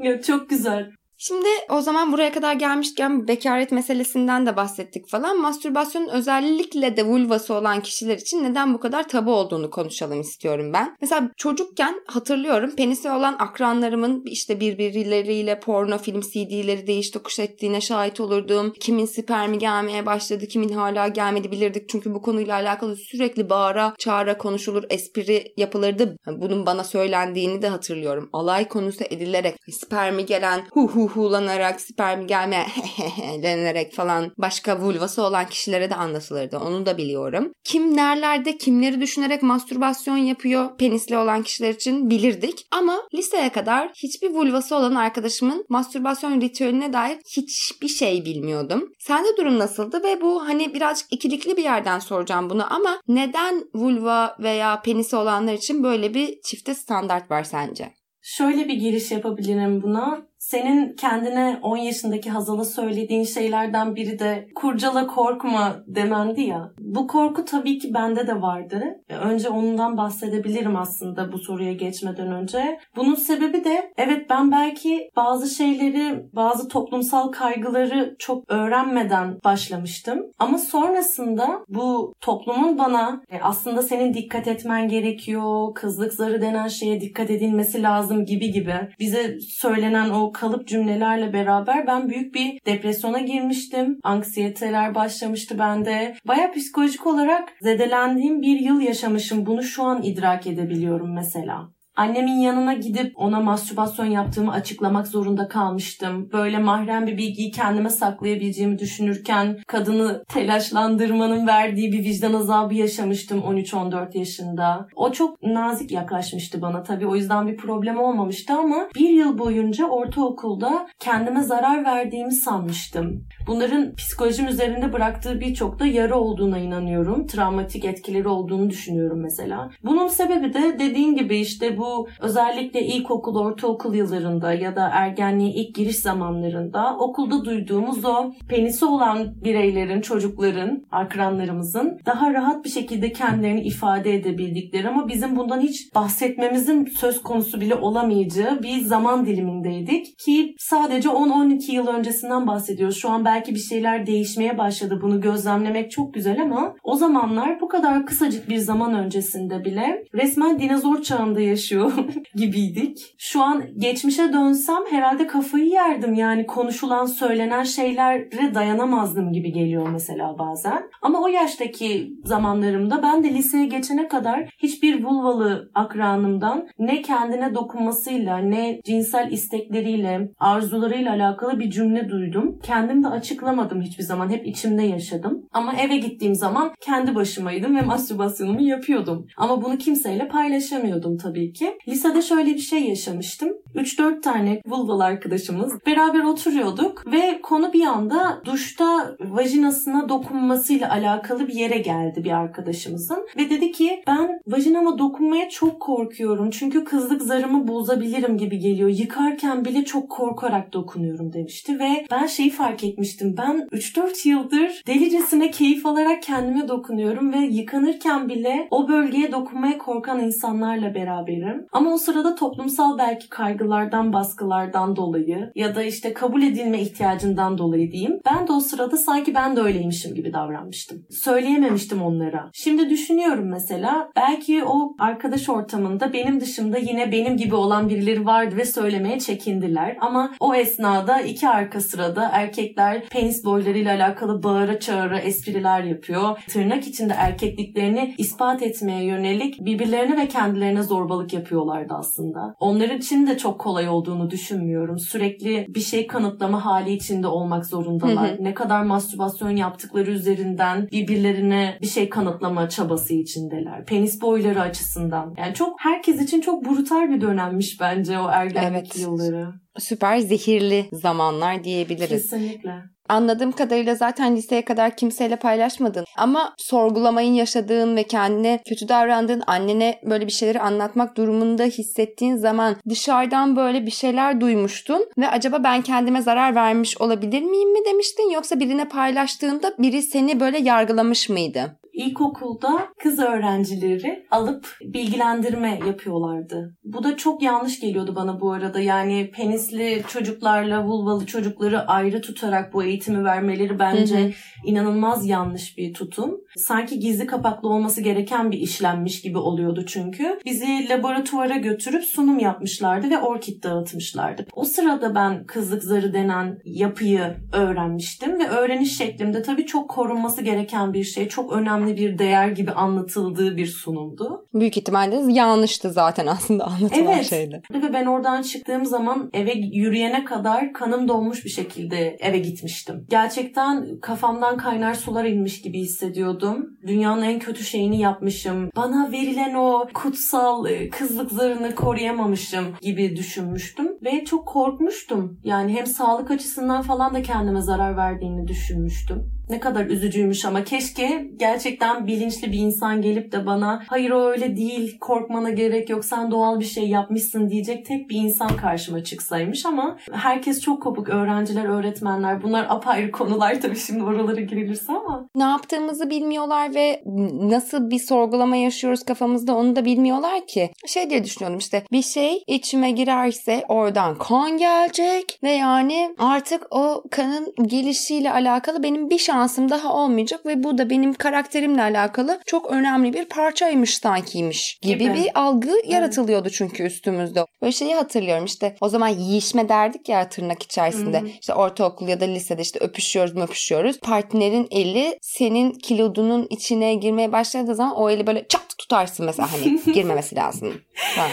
ya 0.00 0.22
çok 0.22 0.50
güzel. 0.50 0.90
Şimdi 1.20 1.48
o 1.70 1.80
zaman 1.80 2.12
buraya 2.12 2.32
kadar 2.32 2.52
gelmişken 2.52 3.28
bekaret 3.28 3.72
meselesinden 3.72 4.46
de 4.46 4.56
bahsettik 4.56 5.08
falan. 5.08 5.40
Mastürbasyonun 5.40 6.08
özellikle 6.08 6.96
de 6.96 7.06
vulvası 7.06 7.54
olan 7.54 7.80
kişiler 7.80 8.16
için 8.16 8.44
neden 8.44 8.74
bu 8.74 8.80
kadar 8.80 9.08
tabu 9.08 9.32
olduğunu 9.32 9.70
konuşalım 9.70 10.20
istiyorum 10.20 10.72
ben. 10.72 10.96
Mesela 11.00 11.30
çocukken 11.36 11.94
hatırlıyorum 12.06 12.76
penisi 12.76 13.10
olan 13.10 13.36
akranlarımın 13.38 14.22
işte 14.26 14.60
birbirleriyle 14.60 15.60
porno 15.60 15.98
film 15.98 16.20
CD'leri 16.20 16.86
değiş 16.86 17.10
tokuş 17.10 17.38
ettiğine 17.38 17.80
şahit 17.80 18.20
olurdum. 18.20 18.72
Kimin 18.80 19.06
spermi 19.06 19.58
gelmeye 19.58 20.06
başladı, 20.06 20.46
kimin 20.46 20.72
hala 20.72 21.08
gelmedi 21.08 21.50
bilirdik. 21.50 21.88
Çünkü 21.88 22.14
bu 22.14 22.22
konuyla 22.22 22.54
alakalı 22.54 22.96
sürekli 22.96 23.50
bağıra 23.50 23.94
çağıra 23.98 24.38
konuşulur, 24.38 24.84
espri 24.90 25.52
yapılırdı. 25.56 26.16
Bunun 26.26 26.66
bana 26.66 26.84
söylendiğini 26.84 27.62
de 27.62 27.68
hatırlıyorum. 27.68 28.28
Alay 28.32 28.68
konusu 28.68 29.04
edilerek 29.04 29.56
spermi 29.70 30.26
gelen 30.26 30.62
hu 30.72 30.88
hu 30.88 31.07
huhulanarak, 31.08 31.80
sperm 31.80 32.26
gelme 32.26 32.66
denerek 33.42 33.94
falan 33.94 34.32
başka 34.38 34.80
vulvası 34.80 35.22
olan 35.22 35.46
kişilere 35.46 35.90
de 35.90 35.94
anlatılırdı. 35.94 36.58
Onu 36.58 36.86
da 36.86 36.98
biliyorum. 36.98 37.52
Kim 37.64 37.96
nerelerde 37.96 38.56
kimleri 38.56 39.00
düşünerek 39.00 39.42
mastürbasyon 39.42 40.16
yapıyor 40.16 40.76
penisli 40.78 41.16
olan 41.16 41.42
kişiler 41.42 41.74
için 41.74 42.10
bilirdik. 42.10 42.66
Ama 42.70 42.98
liseye 43.14 43.48
kadar 43.48 43.90
hiçbir 44.02 44.30
vulvası 44.30 44.76
olan 44.76 44.94
arkadaşımın 44.94 45.64
mastürbasyon 45.68 46.40
ritüeline 46.40 46.92
dair 46.92 47.18
hiçbir 47.36 47.88
şey 47.88 48.24
bilmiyordum. 48.24 48.92
Sende 48.98 49.28
durum 49.36 49.58
nasıldı 49.58 50.02
ve 50.02 50.20
bu 50.20 50.48
hani 50.48 50.74
birazcık 50.74 51.12
ikilikli 51.12 51.56
bir 51.56 51.64
yerden 51.64 51.98
soracağım 51.98 52.50
bunu 52.50 52.74
ama 52.74 53.00
neden 53.08 53.64
vulva 53.74 54.36
veya 54.40 54.80
penisi 54.80 55.16
olanlar 55.16 55.52
için 55.54 55.82
böyle 55.82 56.14
bir 56.14 56.40
çifte 56.44 56.74
standart 56.74 57.30
var 57.30 57.44
sence? 57.44 57.94
Şöyle 58.22 58.68
bir 58.68 58.74
giriş 58.74 59.10
yapabilirim 59.10 59.82
buna 59.82 60.26
senin 60.38 60.92
kendine 60.92 61.58
10 61.62 61.76
yaşındaki 61.76 62.30
Hazal'a 62.30 62.64
söylediğin 62.64 63.24
şeylerden 63.24 63.96
biri 63.96 64.18
de 64.18 64.48
kurcala 64.54 65.06
korkma 65.06 65.76
demendi 65.86 66.40
ya. 66.40 66.72
Bu 66.78 67.06
korku 67.06 67.44
tabii 67.44 67.78
ki 67.78 67.94
bende 67.94 68.26
de 68.26 68.42
vardı. 68.42 68.82
Önce 69.08 69.48
ondan 69.48 69.96
bahsedebilirim 69.96 70.76
aslında 70.76 71.32
bu 71.32 71.38
soruya 71.38 71.72
geçmeden 71.72 72.32
önce. 72.32 72.78
Bunun 72.96 73.14
sebebi 73.14 73.64
de 73.64 73.92
evet 73.96 74.30
ben 74.30 74.52
belki 74.52 75.10
bazı 75.16 75.54
şeyleri, 75.54 76.26
bazı 76.32 76.68
toplumsal 76.68 77.32
kaygıları 77.32 78.16
çok 78.18 78.50
öğrenmeden 78.50 79.38
başlamıştım. 79.44 80.18
Ama 80.38 80.58
sonrasında 80.58 81.60
bu 81.68 82.14
toplumun 82.20 82.78
bana 82.78 83.22
e, 83.30 83.40
aslında 83.42 83.82
senin 83.82 84.14
dikkat 84.14 84.48
etmen 84.48 84.88
gerekiyor, 84.88 85.74
kızlık 85.74 86.12
zarı 86.12 86.42
denen 86.42 86.68
şeye 86.68 87.00
dikkat 87.00 87.30
edilmesi 87.30 87.82
lazım 87.82 88.24
gibi 88.24 88.50
gibi 88.50 88.74
bize 88.98 89.36
söylenen 89.40 90.10
o 90.10 90.27
kalıp 90.32 90.68
cümlelerle 90.68 91.32
beraber 91.32 91.86
ben 91.86 92.08
büyük 92.08 92.34
bir 92.34 92.60
depresyona 92.66 93.18
girmiştim. 93.18 93.98
Anksiyeteler 94.02 94.94
başlamıştı 94.94 95.58
bende. 95.58 96.14
Baya 96.24 96.52
psikolojik 96.52 97.06
olarak 97.06 97.48
zedelendiğim 97.60 98.42
bir 98.42 98.60
yıl 98.60 98.80
yaşamışım. 98.80 99.46
Bunu 99.46 99.62
şu 99.62 99.82
an 99.82 100.02
idrak 100.02 100.46
edebiliyorum 100.46 101.14
mesela. 101.14 101.77
Annemin 101.98 102.40
yanına 102.40 102.74
gidip 102.74 103.12
ona 103.16 103.40
mastürbasyon 103.40 104.06
yaptığımı 104.06 104.52
açıklamak 104.52 105.06
zorunda 105.06 105.48
kalmıştım. 105.48 106.28
Böyle 106.32 106.58
mahrem 106.58 107.06
bir 107.06 107.18
bilgiyi 107.18 107.50
kendime 107.50 107.90
saklayabileceğimi 107.90 108.78
düşünürken 108.78 109.58
kadını 109.66 110.24
telaşlandırmanın 110.28 111.46
verdiği 111.46 111.92
bir 111.92 112.04
vicdan 112.04 112.32
azabı 112.32 112.74
yaşamıştım 112.74 113.38
13-14 113.38 114.18
yaşında. 114.18 114.86
O 114.96 115.12
çok 115.12 115.42
nazik 115.42 115.92
yaklaşmıştı 115.92 116.62
bana 116.62 116.82
tabii 116.82 117.06
o 117.06 117.16
yüzden 117.16 117.46
bir 117.46 117.56
problem 117.56 117.98
olmamıştı 117.98 118.52
ama 118.52 118.88
bir 118.94 119.10
yıl 119.10 119.38
boyunca 119.38 119.86
ortaokulda 119.86 120.88
kendime 120.98 121.42
zarar 121.42 121.84
verdiğimi 121.84 122.32
sanmıştım. 122.32 123.24
Bunların 123.46 123.94
psikolojim 123.94 124.48
üzerinde 124.48 124.92
bıraktığı 124.92 125.40
birçok 125.40 125.78
da 125.78 125.86
yara 125.86 126.18
olduğuna 126.18 126.58
inanıyorum. 126.58 127.26
Travmatik 127.26 127.84
etkileri 127.84 128.28
olduğunu 128.28 128.70
düşünüyorum 128.70 129.20
mesela. 129.22 129.70
Bunun 129.84 130.08
sebebi 130.08 130.54
de 130.54 130.78
dediğin 130.78 131.14
gibi 131.14 131.36
işte 131.36 131.78
bu 131.78 131.87
özellikle 132.20 132.82
ilkokul, 132.82 133.36
ortaokul 133.36 133.94
yıllarında 133.94 134.52
ya 134.52 134.76
da 134.76 134.88
ergenliğe 134.92 135.50
ilk 135.50 135.74
giriş 135.74 135.96
zamanlarında 135.96 136.96
okulda 136.98 137.44
duyduğumuz 137.44 138.04
o 138.04 138.32
penisi 138.48 138.84
olan 138.84 139.44
bireylerin, 139.44 140.00
çocukların, 140.00 140.84
akranlarımızın 140.90 141.98
daha 142.06 142.32
rahat 142.32 142.64
bir 142.64 142.70
şekilde 142.70 143.12
kendilerini 143.12 143.60
ifade 143.60 144.14
edebildikleri 144.14 144.88
ama 144.88 145.08
bizim 145.08 145.36
bundan 145.36 145.60
hiç 145.60 145.94
bahsetmemizin 145.94 146.84
söz 146.84 147.22
konusu 147.22 147.60
bile 147.60 147.74
olamayacağı 147.74 148.62
bir 148.62 148.80
zaman 148.80 149.26
dilimindeydik 149.26 150.18
ki 150.18 150.54
sadece 150.58 151.08
10-12 151.08 151.72
yıl 151.72 151.86
öncesinden 151.86 152.46
bahsediyoruz. 152.46 152.96
Şu 152.96 153.10
an 153.10 153.24
belki 153.24 153.54
bir 153.54 153.60
şeyler 153.60 154.06
değişmeye 154.06 154.58
başladı. 154.58 154.98
Bunu 155.02 155.20
gözlemlemek 155.20 155.90
çok 155.90 156.14
güzel 156.14 156.42
ama 156.42 156.74
o 156.82 156.94
zamanlar 156.94 157.60
bu 157.60 157.68
kadar 157.68 158.06
kısacık 158.06 158.48
bir 158.48 158.58
zaman 158.58 158.94
öncesinde 158.94 159.64
bile 159.64 160.04
resmen 160.14 160.58
dinozor 160.58 161.02
çağında 161.02 161.40
yaşıyor 161.40 161.77
gibiydik. 162.34 163.14
Şu 163.18 163.42
an 163.42 163.64
geçmişe 163.78 164.32
dönsem 164.32 164.82
herhalde 164.90 165.26
kafayı 165.26 165.66
yerdim. 165.66 166.14
Yani 166.14 166.46
konuşulan, 166.46 167.06
söylenen 167.06 167.62
şeylere 167.62 168.54
dayanamazdım 168.54 169.32
gibi 169.32 169.52
geliyor 169.52 169.88
mesela 169.92 170.38
bazen. 170.38 170.82
Ama 171.02 171.22
o 171.22 171.28
yaştaki 171.28 172.12
zamanlarımda 172.24 173.02
ben 173.02 173.24
de 173.24 173.34
liseye 173.34 173.66
geçene 173.66 174.08
kadar 174.08 174.48
hiçbir 174.58 175.04
vulvalı 175.04 175.70
akranımdan 175.74 176.68
ne 176.78 177.02
kendine 177.02 177.54
dokunmasıyla 177.54 178.38
ne 178.38 178.80
cinsel 178.84 179.32
istekleriyle, 179.32 180.30
arzularıyla 180.38 181.12
alakalı 181.12 181.60
bir 181.60 181.70
cümle 181.70 182.08
duydum. 182.08 182.58
Kendim 182.62 183.02
de 183.02 183.08
açıklamadım 183.08 183.80
hiçbir 183.80 184.04
zaman. 184.04 184.30
Hep 184.30 184.46
içimde 184.46 184.82
yaşadım. 184.82 185.46
Ama 185.52 185.74
eve 185.74 185.96
gittiğim 185.96 186.34
zaman 186.34 186.72
kendi 186.80 187.14
başımaydım 187.14 187.76
ve 187.76 187.82
mastürbasyonumu 187.82 188.62
yapıyordum. 188.62 189.26
Ama 189.36 189.64
bunu 189.64 189.78
kimseyle 189.78 190.28
paylaşamıyordum 190.28 191.16
tabii 191.16 191.52
ki. 191.52 191.67
Lisede 191.88 192.22
şöyle 192.22 192.54
bir 192.54 192.58
şey 192.58 192.88
yaşamıştım. 192.88 193.48
3-4 193.74 194.20
tane 194.20 194.60
vulval 194.66 195.00
arkadaşımız 195.00 195.72
beraber 195.86 196.24
oturuyorduk 196.24 197.12
ve 197.12 197.40
konu 197.42 197.72
bir 197.72 197.84
anda 197.84 198.42
duşta 198.44 199.16
vajinasına 199.20 200.08
dokunmasıyla 200.08 200.92
alakalı 200.92 201.48
bir 201.48 201.54
yere 201.54 201.78
geldi 201.78 202.24
bir 202.24 202.30
arkadaşımızın. 202.30 203.26
Ve 203.36 203.50
dedi 203.50 203.72
ki 203.72 204.02
ben 204.06 204.40
vajinama 204.46 204.98
dokunmaya 204.98 205.48
çok 205.48 205.80
korkuyorum 205.80 206.50
çünkü 206.50 206.84
kızlık 206.84 207.22
zarımı 207.22 207.68
bozabilirim 207.68 208.38
gibi 208.38 208.58
geliyor. 208.58 208.88
Yıkarken 208.88 209.64
bile 209.64 209.84
çok 209.84 210.10
korkarak 210.10 210.72
dokunuyorum 210.72 211.32
demişti 211.32 211.78
ve 211.78 212.06
ben 212.10 212.26
şeyi 212.26 212.50
fark 212.50 212.84
etmiştim. 212.84 213.34
Ben 213.38 213.68
3-4 213.72 214.28
yıldır 214.28 214.82
delicesine 214.86 215.50
keyif 215.50 215.86
alarak 215.86 216.22
kendime 216.22 216.68
dokunuyorum 216.68 217.32
ve 217.32 217.38
yıkanırken 217.38 218.28
bile 218.28 218.68
o 218.70 218.88
bölgeye 218.88 219.32
dokunmaya 219.32 219.78
korkan 219.78 220.20
insanlarla 220.20 220.94
beraberim. 220.94 221.57
Ama 221.72 221.94
o 221.94 221.98
sırada 221.98 222.34
toplumsal 222.34 222.98
belki 222.98 223.28
kaygılardan, 223.28 224.12
baskılardan 224.12 224.96
dolayı 224.96 225.52
ya 225.54 225.74
da 225.74 225.82
işte 225.82 226.12
kabul 226.12 226.42
edilme 226.42 226.80
ihtiyacından 226.80 227.58
dolayı 227.58 227.92
diyeyim. 227.92 228.20
Ben 228.26 228.48
de 228.48 228.52
o 228.52 228.60
sırada 228.60 228.96
sanki 228.96 229.34
ben 229.34 229.56
de 229.56 229.60
öyleymişim 229.60 230.14
gibi 230.14 230.32
davranmıştım. 230.32 231.06
Söyleyememiştim 231.10 232.02
onlara. 232.02 232.50
Şimdi 232.52 232.90
düşünüyorum 232.90 233.48
mesela 233.50 234.10
belki 234.16 234.64
o 234.64 234.94
arkadaş 234.98 235.48
ortamında 235.48 236.12
benim 236.12 236.40
dışımda 236.40 236.78
yine 236.78 237.12
benim 237.12 237.36
gibi 237.36 237.54
olan 237.54 237.88
birileri 237.88 238.26
vardı 238.26 238.56
ve 238.56 238.64
söylemeye 238.64 239.18
çekindiler. 239.20 239.96
Ama 240.00 240.30
o 240.40 240.54
esnada 240.54 241.20
iki 241.20 241.48
arka 241.48 241.80
sırada 241.80 242.30
erkekler 242.32 243.08
penis 243.08 243.44
boylarıyla 243.44 243.94
alakalı 243.94 244.42
bağıra 244.42 244.80
çağıra 244.80 245.18
espriler 245.18 245.84
yapıyor. 245.84 246.38
Tırnak 246.48 246.86
içinde 246.86 247.12
erkekliklerini 247.16 248.14
ispat 248.18 248.62
etmeye 248.62 249.04
yönelik 249.04 249.64
birbirlerine 249.64 250.16
ve 250.16 250.28
kendilerine 250.28 250.82
zorbalık 250.82 251.32
yapıyorlardı 251.38 251.94
aslında. 251.94 252.54
Onların 252.58 252.98
için 252.98 253.26
de 253.26 253.38
çok 253.38 253.60
kolay 253.60 253.88
olduğunu 253.88 254.30
düşünmüyorum. 254.30 254.98
Sürekli 254.98 255.66
bir 255.68 255.80
şey 255.80 256.06
kanıtlama 256.06 256.64
hali 256.64 256.92
içinde 256.92 257.26
olmak 257.26 257.66
zorundalar. 257.66 258.36
Ne 258.40 258.54
kadar 258.54 258.82
mastürbasyon 258.82 259.50
yaptıkları 259.50 260.10
üzerinden 260.10 260.88
birbirlerine 260.92 261.78
bir 261.82 261.86
şey 261.86 262.08
kanıtlama 262.08 262.68
çabası 262.68 263.14
içindeler. 263.14 263.84
Penis 263.84 264.22
boyları 264.22 264.60
açısından. 264.60 265.34
Yani 265.38 265.54
çok 265.54 265.80
herkes 265.80 266.20
için 266.22 266.40
çok 266.40 266.64
brutal 266.64 267.08
bir 267.08 267.20
dönemmiş 267.20 267.80
bence 267.80 268.18
o 268.18 268.28
ergenlik 268.28 268.96
evet. 268.96 268.98
yılları. 268.98 269.52
Süper 269.78 270.18
zehirli 270.18 270.88
zamanlar 270.92 271.64
diyebiliriz. 271.64 272.30
Kesinlikle. 272.30 272.72
Anladığım 273.08 273.52
kadarıyla 273.52 273.94
zaten 273.94 274.36
liseye 274.36 274.64
kadar 274.64 274.96
kimseyle 274.96 275.36
paylaşmadın. 275.36 276.04
Ama 276.16 276.54
sorgulamayın 276.58 277.34
yaşadığın 277.34 277.96
ve 277.96 278.02
kendine 278.02 278.60
kötü 278.68 278.88
davrandığın 278.88 279.42
annene 279.46 280.00
böyle 280.04 280.26
bir 280.26 280.32
şeyleri 280.32 280.60
anlatmak 280.60 281.16
durumunda 281.16 281.64
hissettiğin 281.64 282.36
zaman 282.36 282.76
dışarıdan 282.88 283.56
böyle 283.56 283.86
bir 283.86 283.90
şeyler 283.90 284.40
duymuştun 284.40 285.06
ve 285.18 285.28
acaba 285.28 285.64
ben 285.64 285.82
kendime 285.82 286.22
zarar 286.22 286.54
vermiş 286.54 287.00
olabilir 287.00 287.42
miyim 287.42 287.72
mi 287.72 287.78
demiştin 287.86 288.30
yoksa 288.30 288.60
birine 288.60 288.88
paylaştığında 288.88 289.74
biri 289.78 290.02
seni 290.02 290.40
böyle 290.40 290.58
yargılamış 290.58 291.28
mıydı? 291.28 291.78
İlkokulda 291.98 292.88
kız 293.02 293.18
öğrencileri 293.18 294.26
alıp 294.30 294.76
bilgilendirme 294.80 295.80
yapıyorlardı. 295.86 296.76
Bu 296.84 297.02
da 297.04 297.16
çok 297.16 297.42
yanlış 297.42 297.80
geliyordu 297.80 298.16
bana 298.16 298.40
bu 298.40 298.52
arada. 298.52 298.80
Yani 298.80 299.30
penisli 299.30 300.02
çocuklarla 300.08 300.84
vulvalı 300.84 301.26
çocukları 301.26 301.80
ayrı 301.80 302.20
tutarak 302.20 302.74
bu 302.74 302.84
eğitimi 302.84 303.24
vermeleri 303.24 303.78
bence 303.78 304.18
hı 304.18 304.28
hı. 304.28 304.32
inanılmaz 304.64 305.26
yanlış 305.26 305.78
bir 305.78 305.94
tutum. 305.94 306.40
Sanki 306.56 306.98
gizli 306.98 307.26
kapaklı 307.26 307.68
olması 307.68 308.00
gereken 308.00 308.50
bir 308.50 308.58
işlenmiş 308.58 309.20
gibi 309.20 309.38
oluyordu 309.38 309.84
çünkü. 309.86 310.38
Bizi 310.44 310.88
laboratuvara 310.88 311.56
götürüp 311.56 312.04
sunum 312.04 312.38
yapmışlardı 312.38 313.10
ve 313.10 313.18
orkid 313.18 313.62
dağıtmışlardı. 313.62 314.46
O 314.52 314.64
sırada 314.64 315.14
ben 315.14 315.44
kızlık 315.46 315.84
zarı 315.84 316.12
denen 316.12 316.58
yapıyı 316.64 317.36
öğrenmiştim 317.52 318.38
ve 318.40 318.48
öğreniş 318.48 318.98
şeklimde 318.98 319.42
tabii 319.42 319.66
çok 319.66 319.90
korunması 319.90 320.42
gereken 320.42 320.92
bir 320.92 321.04
şey, 321.04 321.28
çok 321.28 321.52
önemli 321.52 321.87
önemli 321.88 321.96
bir 321.96 322.18
değer 322.18 322.48
gibi 322.48 322.70
anlatıldığı 322.70 323.56
bir 323.56 323.66
sunumdu. 323.66 324.46
Büyük 324.54 324.76
ihtimalle 324.76 325.32
yanlıştı 325.32 325.90
zaten 325.90 326.26
aslında 326.26 326.64
anlatılan 326.64 327.14
evet. 327.14 327.26
şeydi. 327.26 327.62
Ve 327.74 327.92
ben 327.92 328.06
oradan 328.06 328.42
çıktığım 328.42 328.84
zaman 328.84 329.30
eve 329.32 329.52
yürüyene 329.52 330.24
kadar 330.24 330.72
kanım 330.72 331.08
dolmuş 331.08 331.44
bir 331.44 331.50
şekilde 331.50 332.16
eve 332.20 332.38
gitmiştim. 332.38 333.06
Gerçekten 333.10 334.00
kafamdan 334.00 334.56
kaynar 334.56 334.94
sular 334.94 335.24
inmiş 335.24 335.62
gibi 335.62 335.78
hissediyordum. 335.78 336.66
Dünyanın 336.86 337.22
en 337.22 337.38
kötü 337.38 337.64
şeyini 337.64 338.00
yapmışım. 338.00 338.70
Bana 338.76 339.12
verilen 339.12 339.54
o 339.54 339.86
kutsal 339.94 340.66
e, 340.66 340.88
kızlık 340.88 341.32
zarını 341.32 341.74
koruyamamışım 341.74 342.64
gibi 342.82 343.16
düşünmüştüm. 343.16 343.88
Ve 344.04 344.24
çok 344.24 344.46
korkmuştum. 344.46 345.40
Yani 345.44 345.72
hem 345.72 345.86
sağlık 345.86 346.30
açısından 346.30 346.82
falan 346.82 347.14
da 347.14 347.22
kendime 347.22 347.62
zarar 347.62 347.96
verdiğini 347.96 348.48
düşünmüştüm. 348.48 349.37
Ne 349.50 349.60
kadar 349.60 349.86
üzücüymüş 349.86 350.44
ama 350.44 350.64
keşke 350.64 351.30
gerçekten 351.36 352.06
bilinçli 352.06 352.52
bir 352.52 352.58
insan 352.58 353.02
gelip 353.02 353.32
de 353.32 353.46
bana 353.46 353.82
hayır 353.86 354.10
o 354.10 354.30
öyle 354.30 354.56
değil 354.56 354.98
korkmana 354.98 355.50
gerek 355.50 355.90
yok 355.90 356.04
sen 356.04 356.30
doğal 356.30 356.60
bir 356.60 356.64
şey 356.64 356.88
yapmışsın 356.88 357.50
diyecek 357.50 357.86
tek 357.86 358.10
bir 358.10 358.16
insan 358.16 358.56
karşıma 358.56 359.04
çıksaymış 359.04 359.66
ama 359.66 359.98
herkes 360.12 360.60
çok 360.60 360.82
kopuk 360.82 361.08
öğrenciler 361.08 361.64
öğretmenler 361.64 362.42
bunlar 362.42 362.66
apayrı 362.68 363.10
konular 363.10 363.60
tabii 363.60 363.76
şimdi 363.76 364.02
oralara 364.02 364.40
girilirse 364.40 364.92
ama. 364.92 365.28
Ne 365.34 365.42
yaptığımızı 365.42 366.10
bilmiyorlar 366.10 366.74
ve 366.74 367.02
nasıl 367.32 367.90
bir 367.90 367.98
sorgulama 367.98 368.56
yaşıyoruz 368.56 369.04
kafamızda 369.04 369.54
onu 369.56 369.76
da 369.76 369.84
bilmiyorlar 369.84 370.46
ki. 370.46 370.70
Şey 370.86 371.10
diye 371.10 371.24
düşünüyorum 371.24 371.58
işte 371.58 371.82
bir 371.92 372.02
şey 372.02 372.42
içime 372.46 372.90
girerse 372.90 373.64
oradan 373.68 374.18
kan 374.18 374.58
gelecek 374.58 375.38
ve 375.42 375.50
yani 375.50 376.14
artık 376.18 376.66
o 376.70 377.04
kanın 377.10 377.54
gelişiyle 377.62 378.32
alakalı 378.32 378.82
benim 378.82 379.10
bir 379.10 379.18
şans 379.18 379.37
şansım 379.38 379.70
daha 379.70 379.94
olmayacak 379.94 380.46
ve 380.46 380.62
bu 380.62 380.78
da 380.78 380.90
benim 380.90 381.14
karakterimle 381.14 381.82
alakalı 381.82 382.40
çok 382.46 382.70
önemli 382.70 383.12
bir 383.12 383.24
parçaymış 383.24 383.98
sankiymiş 383.98 384.78
gibi, 384.82 384.98
gibi. 384.98 385.14
bir 385.14 385.30
algı 385.34 385.70
evet. 385.70 385.92
yaratılıyordu 385.92 386.50
çünkü 386.50 386.82
üstümüzde. 386.82 387.44
Böyle 387.62 387.72
şeyi 387.72 387.94
hatırlıyorum 387.94 388.44
işte 388.44 388.76
o 388.80 388.88
zaman 388.88 389.08
yiyişme 389.08 389.68
derdik 389.68 390.08
ya 390.08 390.28
tırnak 390.28 390.62
içerisinde. 390.62 391.20
Hı-hı. 391.20 391.28
İşte 391.40 391.54
ortaokul 391.54 392.08
ya 392.08 392.20
da 392.20 392.24
lisede 392.24 392.62
işte 392.62 392.78
öpüşüyoruz 392.78 393.34
mu 393.34 393.42
öpüşüyoruz. 393.42 394.00
Partnerin 394.00 394.68
eli 394.70 395.18
senin 395.22 395.72
kilodunun 395.72 396.46
içine 396.50 396.94
girmeye 396.94 397.32
başladığı 397.32 397.74
zaman 397.74 397.96
o 397.96 398.10
eli 398.10 398.26
böyle 398.26 398.46
çat 398.48 398.78
tutarsın 398.78 399.26
mesela 399.26 399.52
hani 399.52 399.80
girmemesi 399.94 400.36
lazım. 400.36 400.74
Falan. 401.16 401.30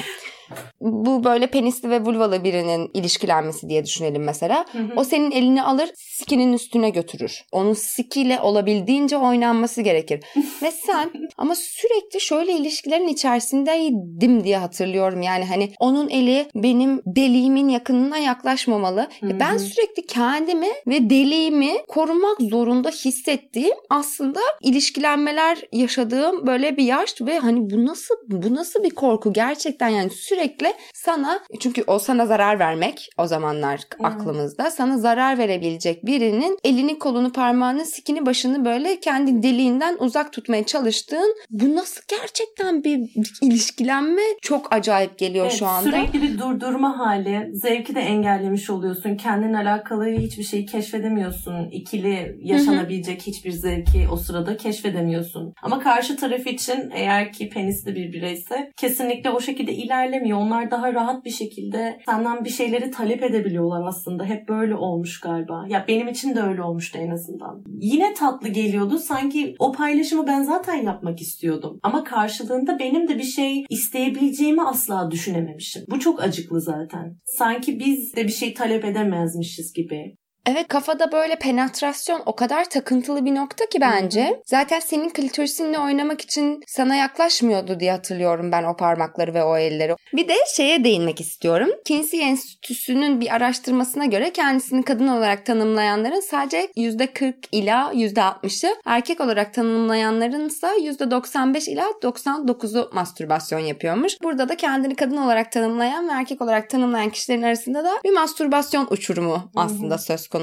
Bu 0.82 1.24
böyle 1.24 1.48
penisli 1.48 1.90
ve 1.90 2.02
vulvalı 2.02 2.44
birinin 2.44 2.92
ilişkilenmesi 2.94 3.70
diye 3.70 3.86
düşünelim 3.86 4.24
mesela. 4.24 4.66
Hı 4.72 4.78
hı. 4.78 4.94
O 4.96 5.04
senin 5.04 5.32
elini 5.32 5.64
alır 5.64 5.90
sikinin 5.96 6.54
üstüne 6.54 6.90
götürür. 6.90 7.44
Onun 7.52 7.74
sikiyle 7.74 8.40
olabildiğince 8.40 9.18
oynanması 9.18 9.82
gerekir. 9.82 10.24
ve 10.62 10.72
sen 10.72 11.12
ama 11.38 11.56
sürekli 11.56 12.22
şöyle 12.22 12.52
ilişkilerin 12.52 13.08
içerisindeydim 13.08 14.44
diye 14.44 14.58
hatırlıyorum. 14.58 15.22
Yani 15.22 15.46
hani 15.46 15.74
onun 15.80 16.10
eli 16.10 16.48
benim 16.56 17.02
deliğimin 17.06 17.70
yakınına 17.70 18.18
yaklaşmamalı. 18.18 19.08
Hı 19.20 19.26
hı. 19.26 19.40
Ben 19.40 19.58
sürekli 19.58 20.06
kendimi 20.06 20.70
ve 20.88 21.10
deliğimi 21.10 21.74
korumak 21.88 22.42
zorunda 22.42 22.90
hissettiğim 22.90 23.76
aslında 23.90 24.40
ilişkilenmeler 24.62 25.62
yaşadığım 25.72 26.48
böyle 26.48 26.78
bir 26.78 26.84
yaş 26.84 27.22
ve 27.22 27.40
hani 27.40 27.70
bu 27.70 27.86
nasıl 27.86 28.16
bu 28.28 28.56
nasıl 28.56 28.84
bir 28.84 28.90
korku 28.90 29.34
gerçekten 29.34 29.90
yani 29.90 30.10
sürekli 30.10 30.35
sürekli 30.36 30.74
sana 30.94 31.40
çünkü 31.60 31.84
o 31.88 32.00
sana 32.00 32.26
zarar 32.26 32.60
vermek 32.60 33.10
o 33.18 33.28
zamanlar 33.28 33.82
hmm. 33.98 34.06
aklımızda 34.06 34.72
sana 34.72 34.98
zarar 34.98 35.38
verebilecek 35.38 36.06
birinin 36.06 36.58
elini 36.64 37.00
kolunu 37.00 37.32
parmağını 37.32 37.86
sikini 37.86 38.26
başını 38.26 38.66
böyle 38.66 39.00
kendi 39.00 39.44
deliğinden 39.44 39.98
uzak 40.00 40.34
tutmaya 40.34 40.66
çalıştığın 40.66 41.36
bu 41.50 41.76
nasıl 41.76 42.02
gerçekten 42.08 42.84
bir 42.84 43.00
ilişkilenme 43.42 44.22
çok 44.42 44.74
acayip 44.74 45.18
geliyor 45.18 45.46
evet, 45.46 45.60
şu 45.60 45.66
anda. 45.66 45.90
Sürekli 45.90 46.22
bir 46.22 46.40
durdurma 46.40 47.00
hali 47.00 47.50
zevki 47.54 47.96
de 47.96 48.00
engellemiş 48.00 48.70
oluyorsun. 48.70 49.18
Kendinle 49.18 49.58
alakalı 49.58 50.06
hiçbir 50.06 50.44
şeyi 50.44 50.66
keşfedemiyorsun. 50.66 51.70
İkili 51.72 52.38
yaşanabilecek 52.42 53.22
Hı-hı. 53.22 53.32
hiçbir 53.32 53.52
zevki 53.52 54.08
o 54.12 54.18
sırada 54.18 54.58
keşfedemiyorsun. 54.58 55.54
Ama 55.64 55.80
karşı 55.80 56.18
taraf 56.18 56.48
için 56.48 56.92
eğer 56.96 57.34
ki 57.34 57.50
penisli 57.50 57.96
bir 57.96 58.14
bireyse 58.14 58.72
kesinlikle 58.78 59.30
o 59.30 59.42
şekilde 59.42 59.74
ilerlemiyor 59.74 60.25
istemiyor. 60.26 60.40
Onlar 60.40 60.72
daha 60.72 60.94
rahat 60.94 61.26
bir 61.26 61.30
şekilde 61.30 62.00
senden 62.06 62.46
bir 62.46 62.50
şeyleri 62.50 62.92
talep 62.92 63.24
edebiliyorlar 63.24 63.88
aslında. 63.88 64.26
Hep 64.26 64.48
böyle 64.48 64.76
olmuş 64.76 65.20
galiba. 65.20 65.66
Ya 65.70 65.86
benim 65.88 66.08
için 66.08 66.36
de 66.36 66.42
öyle 66.42 66.62
olmuştu 66.62 66.98
en 67.02 67.10
azından. 67.10 67.64
Yine 67.68 68.14
tatlı 68.14 68.50
geliyordu. 68.50 68.98
Sanki 68.98 69.56
o 69.60 69.72
paylaşımı 69.72 70.28
ben 70.28 70.44
zaten 70.44 70.76
yapmak 70.76 71.22
istiyordum. 71.22 71.80
Ama 71.84 72.04
karşılığında 72.04 72.80
benim 72.80 73.08
de 73.08 73.18
bir 73.18 73.24
şey 73.24 73.66
isteyebileceğimi 73.70 74.64
asla 74.64 75.12
düşünememişim. 75.12 75.84
Bu 75.90 76.00
çok 76.00 76.24
acıklı 76.24 76.62
zaten. 76.62 77.18
Sanki 77.26 77.80
biz 77.80 78.16
de 78.16 78.24
bir 78.24 78.32
şey 78.32 78.54
talep 78.54 78.86
edemezmişiz 78.86 79.74
gibi. 79.74 80.16
Evet 80.46 80.68
kafada 80.68 81.12
böyle 81.12 81.36
penetrasyon 81.36 82.22
o 82.26 82.36
kadar 82.36 82.70
takıntılı 82.70 83.26
bir 83.26 83.36
nokta 83.36 83.66
ki 83.66 83.82
bence. 83.82 84.26
Hı-hı. 84.26 84.42
Zaten 84.46 84.80
senin 84.80 85.10
klitorisinle 85.10 85.80
oynamak 85.80 86.22
için 86.22 86.64
sana 86.68 86.96
yaklaşmıyordu 86.96 87.80
diye 87.80 87.92
hatırlıyorum 87.92 88.52
ben 88.52 88.64
o 88.64 88.76
parmakları 88.76 89.34
ve 89.34 89.44
o 89.44 89.58
elleri. 89.58 89.96
Bir 90.14 90.28
de 90.28 90.34
şeye 90.56 90.84
değinmek 90.84 91.22
istiyorum. 91.22 91.70
Kinsey 91.86 92.22
Enstitüsü'nün 92.22 93.22
bir 93.22 93.36
araştırmasına 93.36 94.06
göre 94.06 94.34
kendisini 94.34 94.84
kadın 94.84 95.08
olarak 95.08 95.46
tanımlayanların 95.46 96.20
sadece 96.20 96.72
%40 96.78 97.34
ila 97.52 97.92
%60'ı, 97.94 98.76
erkek 98.86 99.22
olarak 99.22 99.54
tanımlayanların 99.54 100.48
ise 100.48 100.68
%95 100.68 101.72
ila 101.72 101.86
99'u 102.02 102.90
mastürbasyon 102.94 103.60
yapıyormuş. 103.60 104.14
Burada 104.24 104.50
da 104.50 104.58
kendini 104.58 104.96
kadın 104.96 105.18
olarak 105.18 105.52
tanımlayan 105.52 106.10
ve 106.10 106.12
erkek 106.12 106.42
olarak 106.42 106.70
tanımlayan 106.70 107.10
kişilerin 107.10 107.42
arasında 107.42 107.84
da 107.84 107.92
bir 108.04 108.14
mastürbasyon 108.14 108.88
uçurumu 108.90 109.52
aslında 109.56 109.96
Hı-hı. 109.96 110.04
söz 110.04 110.28
konusu. 110.28 110.35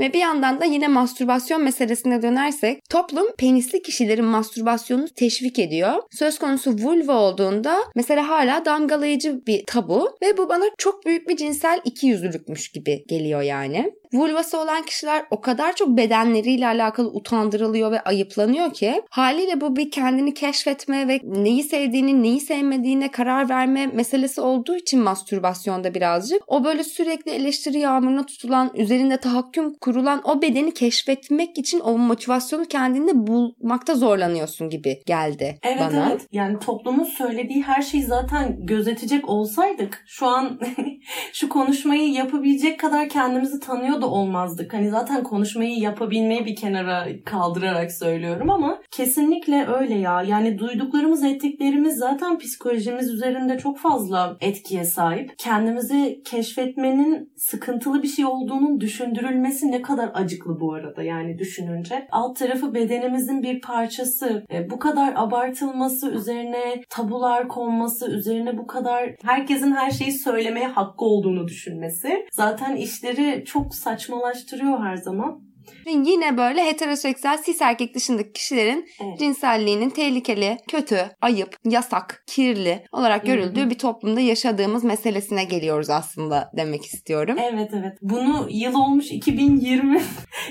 Ve 0.00 0.12
bir 0.12 0.18
yandan 0.18 0.60
da 0.60 0.64
yine 0.64 0.88
mastürbasyon 0.88 1.62
meselesine 1.62 2.22
dönersek 2.22 2.78
toplum 2.90 3.26
penisli 3.38 3.82
kişilerin 3.82 4.24
mastürbasyonunu 4.24 5.08
teşvik 5.08 5.58
ediyor. 5.58 6.02
Söz 6.10 6.38
konusu 6.38 6.70
vulva 6.70 7.12
olduğunda 7.12 7.78
mesela 7.94 8.28
hala 8.28 8.64
damgalayıcı 8.64 9.46
bir 9.46 9.64
tabu 9.66 10.16
ve 10.22 10.36
bu 10.38 10.48
bana 10.48 10.64
çok 10.78 11.06
büyük 11.06 11.28
bir 11.28 11.36
cinsel 11.36 11.80
ikiyüzlülükmüş 11.84 12.68
gibi 12.68 13.04
geliyor 13.08 13.42
yani. 13.42 13.92
Vulvası 14.12 14.60
olan 14.60 14.82
kişiler 14.82 15.24
o 15.30 15.40
kadar 15.40 15.76
çok 15.76 15.88
bedenleriyle 15.88 16.66
alakalı 16.66 17.08
utandırılıyor 17.08 17.92
ve 17.92 18.00
ayıplanıyor 18.00 18.72
ki 18.72 19.02
haliyle 19.10 19.60
bu 19.60 19.76
bir 19.76 19.90
kendini 19.90 20.34
keşfetme 20.34 21.08
ve 21.08 21.20
neyi 21.24 21.62
sevdiğini 21.62 22.22
neyi 22.22 22.40
sevmediğine 22.40 23.10
karar 23.10 23.48
verme 23.48 23.86
meselesi 23.86 24.40
olduğu 24.40 24.76
için 24.76 25.00
mastürbasyonda 25.00 25.94
birazcık 25.94 26.42
o 26.46 26.64
böyle 26.64 26.84
sürekli 26.84 27.30
eleştiri 27.30 27.78
yağmuruna 27.78 28.26
tutulan 28.26 28.70
üzerinde 28.74 29.16
tahakküm 29.16 29.74
kurulan 29.74 30.20
o 30.24 30.42
bedeni 30.42 30.74
keşfetmek 30.74 31.58
için 31.58 31.80
o 31.80 31.98
motivasyonu 31.98 32.64
kendinde 32.64 33.26
bulmakta 33.26 33.94
zorlanıyorsun 33.94 34.70
gibi 34.70 35.02
geldi 35.06 35.58
evet, 35.62 35.80
bana. 35.80 36.08
Evet 36.10 36.26
yani 36.32 36.58
toplumun 36.58 37.04
söylediği 37.04 37.62
her 37.62 37.82
şeyi 37.82 38.02
zaten 38.02 38.66
gözetecek 38.66 39.28
olsaydık 39.28 40.04
şu 40.06 40.26
an 40.26 40.60
şu 41.32 41.48
konuşmayı 41.48 42.12
yapabilecek 42.12 42.80
kadar 42.80 43.08
kendimizi 43.08 43.60
tanıyor 43.60 43.95
da 44.02 44.10
olmazdık. 44.10 44.74
Hani 44.74 44.90
zaten 44.90 45.22
konuşmayı 45.22 45.78
yapabilmeyi 45.78 46.46
bir 46.46 46.56
kenara 46.56 47.06
kaldırarak 47.24 47.92
söylüyorum 47.92 48.50
ama 48.50 48.78
kesinlikle 48.90 49.66
öyle 49.66 49.94
ya. 49.94 50.22
Yani 50.22 50.58
duyduklarımız, 50.58 51.24
ettiklerimiz 51.24 51.96
zaten 51.96 52.38
psikolojimiz 52.38 53.10
üzerinde 53.10 53.58
çok 53.58 53.78
fazla 53.78 54.36
etkiye 54.40 54.84
sahip. 54.84 55.34
Kendimizi 55.38 56.22
keşfetmenin 56.24 57.32
sıkıntılı 57.36 58.02
bir 58.02 58.08
şey 58.08 58.24
olduğunun 58.24 58.80
düşündürülmesi 58.80 59.70
ne 59.70 59.82
kadar 59.82 60.10
acıklı 60.14 60.60
bu 60.60 60.74
arada 60.74 61.02
yani 61.02 61.38
düşününce. 61.38 62.08
Alt 62.12 62.38
tarafı 62.38 62.74
bedenimizin 62.74 63.42
bir 63.42 63.60
parçası. 63.60 64.44
E, 64.52 64.70
bu 64.70 64.78
kadar 64.78 65.12
abartılması, 65.16 66.10
üzerine 66.10 66.82
tabular 66.90 67.48
konması, 67.48 68.10
üzerine 68.10 68.58
bu 68.58 68.66
kadar 68.66 69.14
herkesin 69.22 69.72
her 69.72 69.90
şeyi 69.90 70.12
söylemeye 70.12 70.66
hakkı 70.66 71.04
olduğunu 71.04 71.48
düşünmesi 71.48 72.26
zaten 72.32 72.76
işleri 72.76 73.44
çok 73.44 73.74
saçmalaştırıyor 73.86 74.78
her 74.78 74.96
zaman. 74.96 75.45
Yine 75.86 76.36
böyle 76.36 76.66
heteroseksüel 76.66 77.42
cis 77.46 77.62
erkek 77.62 77.94
dışındaki 77.94 78.32
kişilerin 78.32 78.88
evet. 79.04 79.18
cinselliğinin 79.18 79.90
tehlikeli, 79.90 80.56
kötü, 80.68 81.10
ayıp, 81.20 81.56
yasak, 81.64 82.24
kirli 82.26 82.82
olarak 82.92 83.26
görüldüğü 83.26 83.60
Hı-hı. 83.60 83.70
bir 83.70 83.78
toplumda 83.78 84.20
yaşadığımız 84.20 84.84
meselesine 84.84 85.44
geliyoruz 85.44 85.90
aslında 85.90 86.50
demek 86.56 86.84
istiyorum. 86.84 87.36
Evet 87.50 87.70
evet. 87.74 87.98
Bunu 88.02 88.46
yıl 88.50 88.74
olmuş 88.74 89.10
2020 89.10 90.00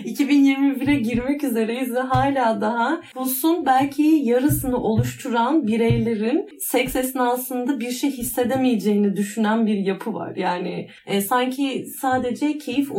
2021'e 0.06 0.96
girmek 1.00 1.44
üzereyiz 1.44 1.96
ve 1.96 2.00
hala 2.00 2.62
daha 2.62 3.02
Pus'un 3.14 3.66
belki 3.66 4.04
yarısını 4.04 4.78
oluşturan 4.78 5.68
bireylerin 5.68 6.48
seks 6.60 6.96
esnasında 6.96 7.80
bir 7.80 7.92
şey 7.92 8.12
hissedemeyeceğini 8.12 9.16
düşünen 9.16 9.68
bir 9.68 9.78
yapı 9.78 10.14
var. 10.14 10.36
Yani 10.36 10.88
e, 11.06 11.22
sanki 11.22 11.86
sadece 12.02 12.58
keyif 12.58 12.90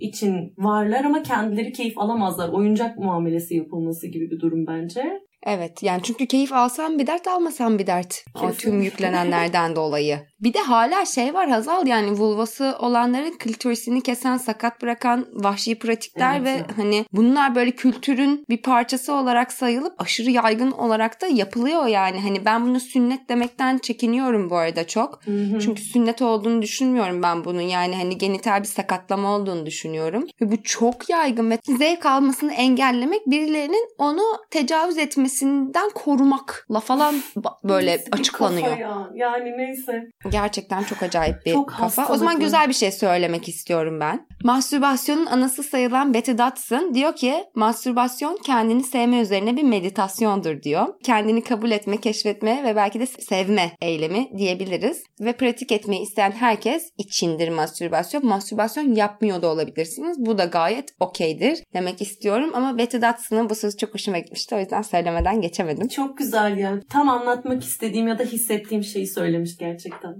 için 0.00 0.54
varlar 0.58 1.04
ama 1.04 1.22
kendileri 1.22 1.59
keyif 1.72 1.98
alamazlar. 1.98 2.48
Oyuncak 2.48 2.98
muamelesi 2.98 3.56
yapılması 3.56 4.06
gibi 4.06 4.30
bir 4.30 4.40
durum 4.40 4.66
bence. 4.66 5.20
Evet 5.46 5.82
yani 5.82 6.00
çünkü 6.02 6.26
keyif 6.26 6.52
alsam 6.52 6.98
bir 6.98 7.06
dert 7.06 7.28
almasam 7.28 7.78
bir 7.78 7.86
dert. 7.86 8.24
O 8.42 8.52
tüm 8.52 8.82
yüklenenlerden 8.82 9.76
dolayı. 9.76 10.29
Bir 10.40 10.54
de 10.54 10.58
hala 10.58 11.04
şey 11.04 11.34
var 11.34 11.48
Hazal 11.48 11.86
yani 11.86 12.12
vulvası 12.12 12.76
olanların 12.78 13.38
klitorisini 13.38 14.02
kesen 14.02 14.36
sakat 14.36 14.82
bırakan 14.82 15.26
vahşi 15.32 15.78
pratikler 15.78 16.40
Evet 16.40 16.46
ve 16.46 16.50
ya. 16.50 16.66
hani 16.76 17.04
bunlar 17.12 17.54
böyle 17.54 17.70
kültürün 17.70 18.44
bir 18.48 18.62
parçası 18.62 19.12
olarak 19.12 19.52
sayılıp 19.52 19.94
aşırı 19.98 20.30
yaygın 20.30 20.70
olarak 20.70 21.22
da 21.22 21.26
yapılıyor 21.26 21.86
yani. 21.86 22.20
Hani 22.20 22.44
ben 22.44 22.66
bunu 22.66 22.80
sünnet 22.80 23.28
demekten 23.28 23.78
çekiniyorum 23.78 24.50
bu 24.50 24.56
arada 24.56 24.86
çok. 24.86 25.26
Hı 25.26 25.30
hı. 25.30 25.60
Çünkü 25.60 25.82
sünnet 25.82 26.22
olduğunu 26.22 26.62
düşünmüyorum 26.62 27.22
ben 27.22 27.44
bunun. 27.44 27.60
Yani 27.60 27.96
hani 27.96 28.18
genital 28.18 28.60
bir 28.60 28.68
sakatlama 28.68 29.36
olduğunu 29.36 29.66
düşünüyorum. 29.66 30.26
Ve 30.40 30.50
bu 30.52 30.62
çok 30.62 31.10
yaygın 31.10 31.50
ve 31.50 31.58
zevk 31.78 32.06
almasını 32.06 32.52
engellemek 32.52 33.26
birilerinin 33.26 33.88
onu 33.98 34.22
tecavüz 34.50 34.98
etmesinden 34.98 35.90
korumakla 35.94 36.80
falan 36.80 37.14
böyle 37.64 38.04
açıklanıyor. 38.12 38.78
ya? 38.78 39.10
Yani 39.14 39.58
neyse. 39.58 40.10
Gerçekten 40.32 40.82
çok 40.82 41.02
acayip 41.02 41.46
bir 41.46 41.52
Çok 41.52 41.68
kafa. 41.68 41.84
O 41.84 41.88
zaman 41.90 42.08
hastalıklı. 42.08 42.40
güzel 42.40 42.68
bir 42.68 42.74
şey 42.74 42.92
söylemek 42.92 43.48
istiyorum 43.48 44.00
ben. 44.00 44.26
Mastürbasyonun 44.44 45.26
anası 45.26 45.62
sayılan 45.62 46.14
Betty 46.14 46.32
Dodson 46.32 46.94
diyor 46.94 47.16
ki 47.16 47.44
mastürbasyon 47.54 48.38
kendini 48.44 48.82
sevme 48.82 49.20
üzerine 49.20 49.56
bir 49.56 49.62
meditasyondur 49.62 50.62
diyor. 50.62 50.86
Kendini 51.04 51.44
kabul 51.44 51.70
etme, 51.70 51.96
keşfetme 51.96 52.64
ve 52.64 52.76
belki 52.76 53.00
de 53.00 53.06
sevme 53.06 53.70
eylemi 53.80 54.28
diyebiliriz. 54.38 55.02
Ve 55.20 55.32
pratik 55.32 55.72
etmeyi 55.72 56.02
isteyen 56.02 56.32
herkes 56.32 56.90
içindir 56.98 57.48
mastürbasyon. 57.48 58.26
Mastürbasyon 58.26 58.94
yapmıyor 58.94 59.42
da 59.42 59.48
olabilirsiniz. 59.48 60.16
Bu 60.18 60.38
da 60.38 60.44
gayet 60.44 60.88
okeydir 61.00 61.58
demek 61.74 62.02
istiyorum. 62.02 62.50
Ama 62.54 62.78
Betty 62.78 62.96
Dodson'ın 62.96 63.50
bu 63.50 63.54
sözü 63.54 63.76
çok 63.76 63.94
hoşuma 63.94 64.18
gitmişti. 64.18 64.54
O 64.54 64.58
yüzden 64.58 64.82
söylemeden 64.82 65.40
geçemedim. 65.40 65.88
Çok 65.88 66.18
güzel 66.18 66.58
ya. 66.58 66.80
Tam 66.90 67.08
anlatmak 67.08 67.64
istediğim 67.64 68.08
ya 68.08 68.18
da 68.18 68.22
hissettiğim 68.22 68.84
şeyi 68.84 69.06
söylemiş 69.06 69.56
gerçekten. 69.56 70.19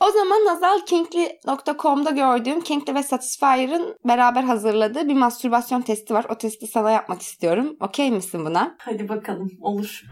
O 0.00 0.10
zaman 0.10 0.46
Hazal 0.46 0.80
Kinkly.com'da 0.86 2.10
gördüğüm 2.10 2.60
Kinkly 2.60 2.94
ve 2.94 3.02
Satisfyer'ın 3.02 3.96
beraber 4.04 4.42
hazırladığı 4.42 5.08
bir 5.08 5.14
mastürbasyon 5.14 5.82
testi 5.82 6.14
var. 6.14 6.26
O 6.30 6.34
testi 6.34 6.66
sana 6.66 6.90
yapmak 6.90 7.22
istiyorum. 7.22 7.76
Okey 7.80 8.10
misin 8.10 8.44
buna? 8.46 8.76
Hadi 8.78 9.08
bakalım 9.08 9.50
olur. 9.60 10.02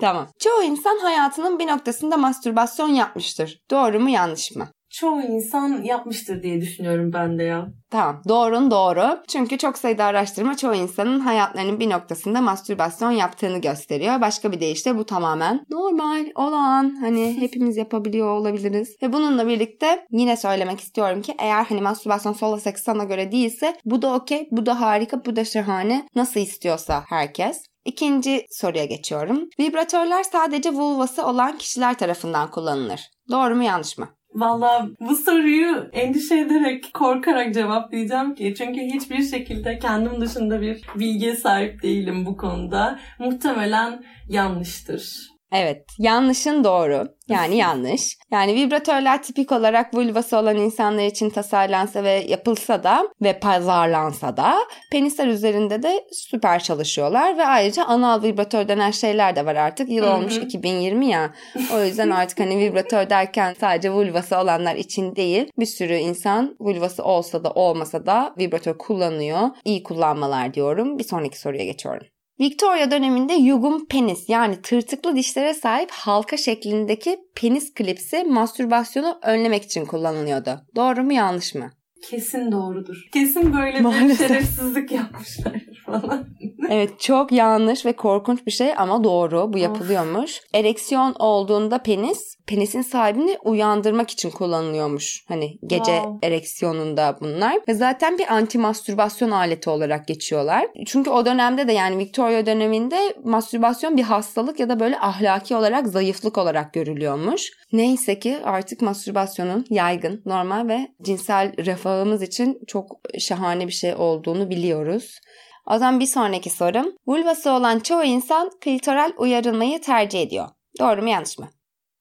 Tamam. 0.00 0.26
Çoğu 0.38 0.62
insan 0.62 0.98
hayatının 0.98 1.58
bir 1.58 1.66
noktasında 1.66 2.16
mastürbasyon 2.16 2.88
yapmıştır. 2.88 3.60
Doğru 3.70 4.00
mu 4.00 4.10
yanlış 4.10 4.56
mı? 4.56 4.68
Çoğu 5.00 5.22
insan 5.22 5.82
yapmıştır 5.82 6.42
diye 6.42 6.60
düşünüyorum 6.60 7.12
ben 7.12 7.38
de 7.38 7.42
ya. 7.42 7.68
Tamam. 7.90 8.22
Doğrun 8.28 8.70
doğru. 8.70 9.22
Çünkü 9.28 9.58
çok 9.58 9.78
sayıda 9.78 10.04
araştırma 10.04 10.56
çoğu 10.56 10.74
insanın 10.74 11.20
hayatlarının 11.20 11.80
bir 11.80 11.90
noktasında 11.90 12.40
mastürbasyon 12.40 13.10
yaptığını 13.10 13.58
gösteriyor. 13.58 14.20
Başka 14.20 14.52
bir 14.52 14.60
deyişle 14.60 14.96
bu 14.96 15.06
tamamen 15.06 15.64
normal 15.70 16.26
olan 16.34 16.96
hani 17.00 17.36
hepimiz 17.40 17.76
yapabiliyor 17.76 18.28
olabiliriz. 18.28 18.96
Ve 19.02 19.12
bununla 19.12 19.48
birlikte 19.48 20.06
yine 20.10 20.36
söylemek 20.36 20.80
istiyorum 20.80 21.22
ki 21.22 21.34
eğer 21.38 21.64
hani 21.64 21.80
mastürbasyon 21.80 22.32
solo 22.32 22.56
seks 22.56 22.82
sana 22.82 23.04
göre 23.04 23.32
değilse 23.32 23.76
bu 23.84 24.02
da 24.02 24.14
okey, 24.14 24.48
bu 24.50 24.66
da 24.66 24.80
harika, 24.80 25.24
bu 25.24 25.36
da 25.36 25.44
şahane. 25.44 26.08
Nasıl 26.14 26.40
istiyorsa 26.40 27.04
herkes. 27.08 27.62
İkinci 27.84 28.46
soruya 28.50 28.84
geçiyorum. 28.84 29.48
Vibratörler 29.60 30.22
sadece 30.22 30.70
vulvası 30.70 31.26
olan 31.26 31.58
kişiler 31.58 31.98
tarafından 31.98 32.50
kullanılır. 32.50 33.00
Doğru 33.30 33.56
mu 33.56 33.62
yanlış 33.62 33.98
mı? 33.98 34.08
Valla 34.34 34.88
bu 35.00 35.16
soruyu 35.16 35.88
endişe 35.92 36.38
ederek, 36.38 36.90
korkarak 36.94 37.54
cevaplayacağım 37.54 38.34
ki. 38.34 38.54
Çünkü 38.58 38.80
hiçbir 38.80 39.22
şekilde 39.22 39.78
kendim 39.78 40.20
dışında 40.20 40.60
bir 40.60 40.82
bilgiye 40.94 41.36
sahip 41.36 41.82
değilim 41.82 42.26
bu 42.26 42.36
konuda. 42.36 42.98
Muhtemelen 43.18 44.04
yanlıştır. 44.28 45.33
Evet, 45.54 45.84
yanlışın 45.98 46.64
doğru. 46.64 47.04
Yani 47.28 47.56
yanlış. 47.56 48.16
Yani 48.30 48.54
vibratörler 48.54 49.22
tipik 49.22 49.52
olarak 49.52 49.94
vulvası 49.94 50.36
olan 50.36 50.56
insanlar 50.56 51.04
için 51.06 51.30
tasarlansa 51.30 52.04
ve 52.04 52.24
yapılsa 52.28 52.84
da 52.84 53.08
ve 53.22 53.38
pazarlansa 53.38 54.36
da 54.36 54.54
penisler 54.92 55.26
üzerinde 55.26 55.82
de 55.82 56.04
süper 56.12 56.62
çalışıyorlar 56.62 57.38
ve 57.38 57.46
ayrıca 57.46 57.84
anal 57.84 58.22
vibratör 58.22 58.68
denen 58.68 58.90
şeyler 58.90 59.36
de 59.36 59.46
var 59.46 59.56
artık. 59.56 59.90
Yıl 59.90 60.06
olmuş 60.06 60.36
2020 60.36 61.06
ya. 61.06 61.34
O 61.74 61.82
yüzden 61.84 62.10
artık 62.20 62.40
hani 62.40 62.58
vibratör 62.58 63.10
derken 63.10 63.54
sadece 63.60 63.90
vulvası 63.90 64.38
olanlar 64.38 64.74
için 64.74 65.16
değil 65.16 65.50
bir 65.58 65.66
sürü 65.66 65.94
insan 65.94 66.56
vulvası 66.60 67.04
olsa 67.04 67.44
da 67.44 67.50
olmasa 67.50 68.06
da 68.06 68.34
vibratör 68.38 68.78
kullanıyor. 68.78 69.48
İyi 69.64 69.82
kullanmalar 69.82 70.54
diyorum. 70.54 70.98
Bir 70.98 71.04
sonraki 71.04 71.38
soruya 71.40 71.64
geçiyorum. 71.64 72.06
Victoria 72.40 72.90
döneminde 72.90 73.32
yugum 73.34 73.86
penis 73.86 74.28
yani 74.28 74.62
tırtıklı 74.62 75.16
dişlere 75.16 75.54
sahip 75.54 75.90
halka 75.90 76.36
şeklindeki 76.36 77.18
penis 77.34 77.74
klipsi 77.74 78.24
mastürbasyonu 78.24 79.18
önlemek 79.22 79.64
için 79.64 79.84
kullanılıyordu. 79.84 80.60
Doğru 80.76 81.02
mu 81.02 81.12
yanlış 81.12 81.54
mı? 81.54 81.70
Kesin 82.10 82.52
doğrudur. 82.52 82.96
Kesin 83.12 83.54
böyle 83.56 83.74
bir 83.78 83.80
Maalesef. 83.80 84.28
şerefsizlik 84.28 84.92
yapmışlardır 84.92 85.82
falan. 85.86 86.26
Evet 86.70 87.00
çok 87.00 87.32
yanlış 87.32 87.86
ve 87.86 87.92
korkunç 87.92 88.46
bir 88.46 88.50
şey 88.50 88.72
ama 88.76 89.04
doğru 89.04 89.52
bu 89.52 89.58
yapılıyormuş. 89.58 90.40
Ereksiyon 90.54 91.14
olduğunda 91.18 91.78
penis 91.78 92.34
penisin 92.46 92.82
sahibini 92.82 93.38
uyandırmak 93.44 94.10
için 94.10 94.30
kullanılıyormuş. 94.30 95.24
Hani 95.28 95.58
gece 95.66 95.84
Wow. 95.94 96.26
ereksiyonunda 96.26 97.16
bunlar. 97.20 97.58
Ve 97.68 97.74
zaten 97.74 98.18
bir 98.18 98.34
anti 98.34 98.58
mastürbasyon 98.58 99.30
aleti 99.30 99.70
olarak 99.70 100.08
geçiyorlar. 100.08 100.66
Çünkü 100.86 101.10
o 101.10 101.26
dönemde 101.26 101.68
de 101.68 101.72
yani 101.72 101.98
Victoria 101.98 102.46
döneminde 102.46 103.14
mastürbasyon 103.24 103.96
bir 103.96 104.02
hastalık 104.02 104.60
ya 104.60 104.68
da 104.68 104.80
böyle 104.80 104.98
ahlaki 105.00 105.56
olarak 105.56 105.86
zayıflık 105.88 106.38
olarak 106.38 106.72
görülüyormuş. 106.72 107.52
Neyse 107.72 108.18
ki 108.18 108.38
artık 108.44 108.82
mastürbasyonun 108.82 109.64
yaygın, 109.70 110.22
normal 110.26 110.68
ve 110.68 110.88
cinsel 111.02 111.52
refahımız 111.94 112.22
için 112.22 112.60
çok 112.66 113.00
şahane 113.18 113.66
bir 113.66 113.72
şey 113.72 113.94
olduğunu 113.94 114.50
biliyoruz. 114.50 115.18
O 115.66 115.78
zaman 115.78 116.00
bir 116.00 116.06
sonraki 116.06 116.50
sorum. 116.50 116.86
Vulvası 117.06 117.50
olan 117.50 117.78
çoğu 117.78 118.04
insan 118.04 118.50
klitoral 118.60 119.12
uyarılmayı 119.16 119.80
tercih 119.80 120.22
ediyor. 120.22 120.48
Doğru 120.80 121.02
mu 121.02 121.08
yanlış 121.08 121.38
mı? 121.38 121.48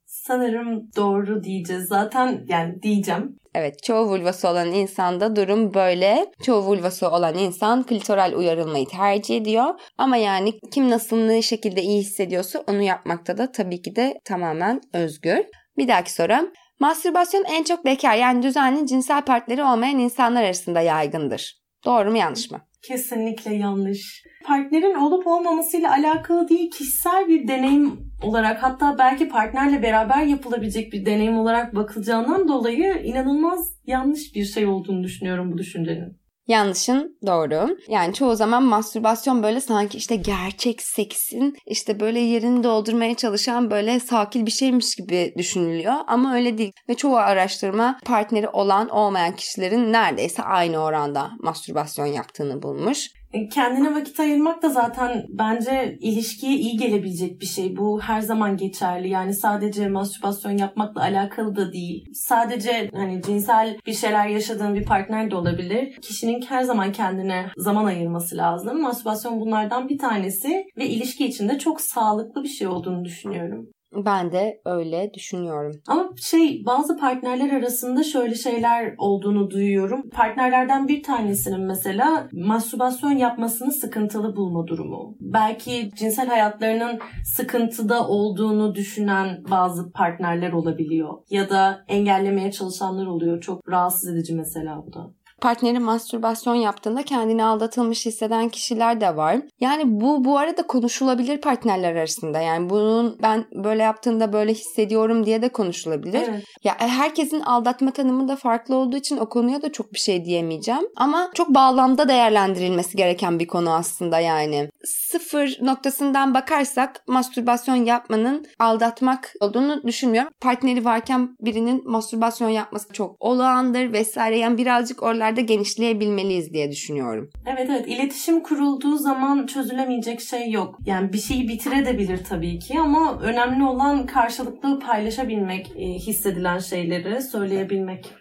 Sanırım 0.05 0.89
doğru 0.95 1.43
diyeceğiz. 1.43 1.85
Zaten 1.85 2.45
yani 2.47 2.81
diyeceğim. 2.83 3.37
Evet 3.55 3.83
çoğu 3.83 4.05
vulvası 4.05 4.47
olan 4.49 4.71
insanda 4.71 5.35
durum 5.35 5.73
böyle. 5.73 6.25
Çoğu 6.43 6.61
vulvası 6.65 7.09
olan 7.09 7.37
insan 7.37 7.83
klitoral 7.83 8.33
uyarılmayı 8.35 8.85
tercih 8.85 9.37
ediyor. 9.37 9.73
Ama 9.97 10.17
yani 10.17 10.59
kim 10.73 10.89
nasıl 10.89 11.17
ne 11.17 11.41
şekilde 11.41 11.81
iyi 11.81 11.99
hissediyorsa 12.01 12.63
onu 12.69 12.81
yapmakta 12.81 13.37
da 13.37 13.51
tabii 13.51 13.81
ki 13.81 13.95
de 13.95 14.13
tamamen 14.25 14.81
özgür. 14.93 15.45
Bir 15.77 15.87
dahaki 15.87 16.13
sorum. 16.13 16.51
Mastürbasyon 16.79 17.43
en 17.43 17.63
çok 17.63 17.85
bekar 17.85 18.15
yani 18.15 18.43
düzenli 18.43 18.87
cinsel 18.87 19.21
partneri 19.21 19.63
olmayan 19.63 19.99
insanlar 19.99 20.43
arasında 20.43 20.81
yaygındır. 20.81 21.63
Doğru 21.85 22.11
mu 22.11 22.17
yanlış 22.17 22.51
mı? 22.51 22.61
Kesinlikle 22.81 23.55
yanlış. 23.55 24.23
Partnerin 24.43 24.95
olup 24.95 25.27
olmamasıyla 25.27 25.91
alakalı 25.91 26.49
değil, 26.49 26.71
kişisel 26.71 27.27
bir 27.27 27.47
deneyim 27.47 28.13
olarak 28.23 28.63
hatta 28.63 28.97
belki 28.97 29.29
partnerle 29.29 29.81
beraber 29.83 30.23
yapılabilecek 30.23 30.93
bir 30.93 31.05
deneyim 31.05 31.37
olarak 31.37 31.75
bakılacağından 31.75 32.47
dolayı 32.47 33.01
inanılmaz 33.03 33.77
yanlış 33.85 34.35
bir 34.35 34.45
şey 34.45 34.65
olduğunu 34.67 35.03
düşünüyorum 35.03 35.51
bu 35.51 35.57
düşüncenin. 35.57 36.22
Yanlışın 36.47 37.17
doğru. 37.25 37.77
Yani 37.87 38.13
çoğu 38.13 38.35
zaman 38.35 38.63
mastürbasyon 38.63 39.43
böyle 39.43 39.61
sanki 39.61 39.97
işte 39.97 40.15
gerçek 40.15 40.81
seksin 40.81 41.57
işte 41.65 41.99
böyle 41.99 42.19
yerini 42.19 42.63
doldurmaya 42.63 43.15
çalışan 43.15 43.71
böyle 43.71 43.99
sakil 43.99 44.45
bir 44.45 44.51
şeymiş 44.51 44.95
gibi 44.95 45.33
düşünülüyor. 45.37 45.93
Ama 46.07 46.35
öyle 46.35 46.57
değil. 46.57 46.71
Ve 46.89 46.93
çoğu 46.93 47.17
araştırma 47.17 47.99
partneri 48.05 48.49
olan 48.49 48.89
olmayan 48.89 49.35
kişilerin 49.35 49.93
neredeyse 49.93 50.43
aynı 50.43 50.77
oranda 50.77 51.31
mastürbasyon 51.39 52.05
yaptığını 52.05 52.61
bulmuş. 52.61 53.09
Kendine 53.51 53.95
vakit 53.95 54.19
ayırmak 54.19 54.63
da 54.63 54.69
zaten 54.69 55.25
bence 55.29 55.97
ilişkiye 56.01 56.55
iyi 56.55 56.77
gelebilecek 56.77 57.41
bir 57.41 57.45
şey. 57.45 57.77
Bu 57.77 58.01
her 58.01 58.21
zaman 58.21 58.57
geçerli. 58.57 59.09
Yani 59.09 59.33
sadece 59.33 59.87
mastürbasyon 59.87 60.57
yapmakla 60.57 61.01
alakalı 61.01 61.55
da 61.55 61.73
değil. 61.73 62.05
Sadece 62.13 62.89
hani 62.93 63.21
cinsel 63.21 63.77
bir 63.85 63.93
şeyler 63.93 64.27
yaşadığın 64.27 64.75
bir 64.75 64.85
partner 64.85 65.31
de 65.31 65.35
olabilir. 65.35 66.01
Kişinin 66.01 66.41
her 66.41 66.63
zaman 66.63 66.91
kendine 66.91 67.45
zaman 67.57 67.85
ayırması 67.85 68.37
lazım. 68.37 68.81
Mastürbasyon 68.81 69.39
bunlardan 69.39 69.89
bir 69.89 69.97
tanesi 69.97 70.65
ve 70.77 70.89
ilişki 70.89 71.25
içinde 71.25 71.59
çok 71.59 71.81
sağlıklı 71.81 72.43
bir 72.43 72.49
şey 72.49 72.67
olduğunu 72.67 73.05
düşünüyorum. 73.05 73.69
Ben 73.95 74.31
de 74.31 74.61
öyle 74.65 75.11
düşünüyorum. 75.13 75.81
Ama 75.87 76.09
şey 76.17 76.65
bazı 76.65 76.97
partnerler 76.97 77.51
arasında 77.51 78.03
şöyle 78.03 78.35
şeyler 78.35 78.95
olduğunu 78.97 79.49
duyuyorum. 79.49 80.09
Partnerlerden 80.09 80.87
bir 80.87 81.03
tanesinin 81.03 81.61
mesela 81.61 82.29
mastürbasyon 82.31 83.11
yapmasını 83.11 83.71
sıkıntılı 83.71 84.35
bulma 84.35 84.67
durumu. 84.67 85.17
Belki 85.19 85.91
cinsel 85.95 86.27
hayatlarının 86.27 86.99
sıkıntıda 87.25 88.07
olduğunu 88.07 88.75
düşünen 88.75 89.43
bazı 89.51 89.91
partnerler 89.91 90.51
olabiliyor. 90.51 91.13
Ya 91.29 91.49
da 91.49 91.85
engellemeye 91.87 92.51
çalışanlar 92.51 93.05
oluyor. 93.05 93.41
Çok 93.41 93.69
rahatsız 93.69 94.09
edici 94.09 94.35
mesela 94.35 94.83
bu 94.87 94.93
da 94.93 95.13
partneri 95.43 95.79
mastürbasyon 95.79 96.55
yaptığında 96.55 97.03
kendini 97.03 97.43
aldatılmış 97.43 98.05
hisseden 98.05 98.49
kişiler 98.49 99.01
de 99.01 99.15
var. 99.15 99.37
Yani 99.59 99.83
bu 99.85 100.25
bu 100.25 100.37
arada 100.37 100.67
konuşulabilir 100.67 101.41
partnerler 101.41 101.95
arasında. 101.95 102.39
Yani 102.39 102.69
bunun 102.69 103.17
ben 103.21 103.45
böyle 103.53 103.83
yaptığında 103.83 104.33
böyle 104.33 104.53
hissediyorum 104.53 105.25
diye 105.25 105.41
de 105.41 105.49
konuşulabilir. 105.49 106.23
Evet. 106.29 106.43
Ya 106.63 106.77
e, 106.81 106.87
herkesin 106.87 107.39
aldatma 107.39 107.91
tanımı 107.91 108.27
da 108.27 108.35
farklı 108.35 108.75
olduğu 108.75 108.97
için 108.97 109.17
o 109.17 109.29
konuya 109.29 109.61
da 109.61 109.71
çok 109.71 109.93
bir 109.93 109.99
şey 109.99 110.25
diyemeyeceğim. 110.25 110.83
Ama 110.95 111.29
çok 111.33 111.49
bağlamda 111.49 112.07
değerlendirilmesi 112.07 112.97
gereken 112.97 113.39
bir 113.39 113.47
konu 113.47 113.73
aslında 113.73 114.19
yani. 114.19 114.69
Sıfır 114.85 115.57
noktasından 115.61 116.33
bakarsak 116.33 117.03
mastürbasyon 117.07 117.75
yapmanın 117.75 118.45
aldatmak 118.59 119.33
olduğunu 119.39 119.83
düşünmüyorum. 119.83 120.31
Partneri 120.41 120.85
varken 120.85 121.35
birinin 121.41 121.89
mastürbasyon 121.89 122.49
yapması 122.49 122.93
çok 122.93 123.15
olağandır 123.19 123.93
vesaire. 123.93 124.37
Yani 124.37 124.57
birazcık 124.57 125.03
oralar 125.03 125.32
yerde 125.33 125.53
genişleyebilmeliyiz 125.53 126.53
diye 126.53 126.71
düşünüyorum. 126.71 127.29
Evet 127.45 127.69
evet 127.69 127.87
iletişim 127.87 128.43
kurulduğu 128.43 128.97
zaman 128.97 129.47
çözülemeyecek 129.47 130.21
şey 130.21 130.51
yok. 130.51 130.79
Yani 130.85 131.13
bir 131.13 131.17
şeyi 131.17 131.47
bitirebilir 131.47 132.23
tabii 132.23 132.59
ki 132.59 132.79
ama 132.79 133.19
önemli 133.21 133.63
olan 133.63 134.05
karşılıklı 134.05 134.79
paylaşabilmek, 134.79 135.71
e, 135.75 135.85
hissedilen 135.85 136.59
şeyleri 136.59 137.21
söyleyebilmek. 137.21 138.13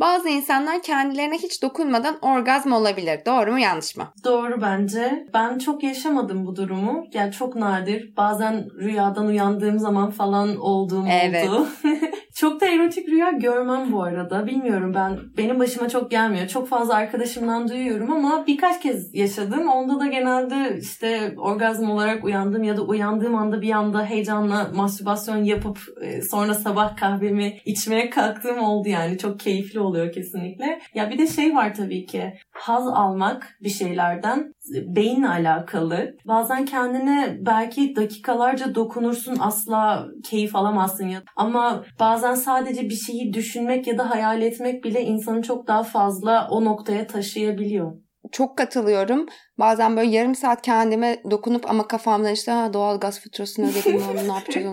Bazı 0.00 0.28
insanlar 0.28 0.82
kendilerine 0.82 1.38
hiç 1.38 1.62
dokunmadan 1.62 2.18
orgazm 2.22 2.72
olabilir. 2.72 3.20
Doğru 3.26 3.52
mu 3.52 3.58
yanlış 3.58 3.96
mı? 3.96 4.12
Doğru 4.24 4.62
bence. 4.62 5.26
Ben 5.34 5.58
çok 5.58 5.82
yaşamadım 5.82 6.46
bu 6.46 6.56
durumu. 6.56 7.04
Yani 7.12 7.32
çok 7.32 7.56
nadir. 7.56 8.16
Bazen 8.16 8.68
rüyadan 8.80 9.26
uyandığım 9.26 9.78
zaman 9.78 10.10
falan 10.10 10.56
olduğum 10.56 11.04
evet. 11.10 11.48
oldu. 11.48 11.68
çok 12.34 12.60
da 12.60 12.66
erotik 12.66 13.08
rüya 13.08 13.30
görmem 13.30 13.92
bu 13.92 14.02
arada. 14.02 14.46
Bilmiyorum 14.46 14.94
ben. 14.94 15.18
Benim 15.36 15.58
başıma 15.58 15.88
çok 15.88 16.10
gelmiyor. 16.10 16.48
Çok 16.48 16.68
fazla 16.68 16.94
arkadaşımdan 16.94 17.68
duyuyorum 17.68 18.10
ama 18.10 18.44
birkaç 18.46 18.80
kez 18.82 19.14
yaşadım. 19.14 19.68
Onda 19.68 20.00
da 20.00 20.06
genelde 20.06 20.78
işte 20.78 21.34
orgazm 21.36 21.90
olarak 21.90 22.24
uyandım 22.24 22.62
ya 22.62 22.76
da 22.76 22.82
uyandığım 22.82 23.34
anda 23.34 23.62
bir 23.62 23.70
anda 23.70 24.04
heyecanla 24.04 24.70
mastürbasyon 24.74 25.44
yapıp 25.44 25.78
e, 26.02 26.22
sonra 26.22 26.54
sabah 26.54 26.96
kahvemi 26.96 27.58
içmeye 27.64 28.10
kalktığım 28.10 28.58
oldu 28.58 28.88
yani. 28.88 29.18
Çok 29.18 29.40
keyifli 29.40 29.80
oluyor 29.80 30.12
kesinlikle. 30.12 30.80
Ya 30.94 31.10
bir 31.10 31.18
de 31.18 31.26
şey 31.26 31.54
var 31.54 31.74
tabii 31.74 32.06
ki. 32.06 32.34
Haz 32.52 32.88
almak 32.88 33.58
bir 33.62 33.70
şeylerden 33.70 34.54
beyinle 34.70 35.28
alakalı. 35.28 36.16
Bazen 36.26 36.64
kendine 36.64 37.36
belki 37.40 37.96
dakikalarca 37.96 38.74
dokunursun 38.74 39.36
asla 39.40 40.06
keyif 40.24 40.56
alamazsın 40.56 41.06
ya. 41.06 41.22
Ama 41.36 41.84
bazen 42.00 42.34
sadece 42.34 42.82
bir 42.82 42.94
şeyi 42.94 43.32
düşünmek 43.32 43.86
ya 43.86 43.98
da 43.98 44.10
hayal 44.10 44.42
etmek 44.42 44.84
bile 44.84 45.02
insanı 45.02 45.42
çok 45.42 45.66
daha 45.66 45.82
fazla 45.82 46.48
o 46.50 46.64
noktaya 46.64 47.06
taşıyabiliyor 47.06 47.92
çok 48.32 48.58
katılıyorum. 48.58 49.26
Bazen 49.62 49.96
böyle 49.96 50.10
yarım 50.10 50.34
saat 50.34 50.62
kendime 50.62 51.22
dokunup 51.30 51.70
ama 51.70 51.88
kafamdan 51.88 52.32
işte 52.32 52.52
ha, 52.52 52.72
doğal 52.72 53.00
gaz 53.00 53.20
faturasını 53.20 53.70
ödedim 53.70 54.02
ne 54.28 54.32
yapacağız 54.32 54.66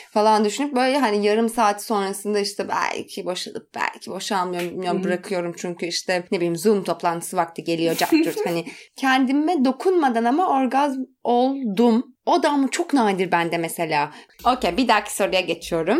falan 0.10 0.44
düşünüp 0.44 0.76
böyle 0.76 0.98
hani 0.98 1.26
yarım 1.26 1.48
saat 1.48 1.84
sonrasında 1.84 2.38
işte 2.38 2.68
belki 2.68 3.26
boşalıp 3.26 3.74
belki 3.74 4.10
boşalmıyorum 4.10 4.70
bilmiyorum 4.70 5.04
bırakıyorum 5.04 5.54
çünkü 5.56 5.86
işte 5.86 6.24
ne 6.30 6.36
bileyim 6.36 6.56
Zoom 6.56 6.84
toplantısı 6.84 7.36
vakti 7.36 7.64
geliyor 7.64 7.96
capturt 7.96 8.46
hani 8.46 8.64
kendime 8.96 9.64
dokunmadan 9.64 10.24
ama 10.24 10.48
orgazm 10.48 11.00
oldum. 11.24 12.14
O 12.26 12.42
da 12.42 12.50
ama 12.50 12.68
çok 12.70 12.94
nadir 12.94 13.32
bende 13.32 13.58
mesela. 13.58 14.10
Okey 14.56 14.76
bir 14.76 14.88
dahaki 14.88 15.16
soruya 15.16 15.40
geçiyorum. 15.40 15.98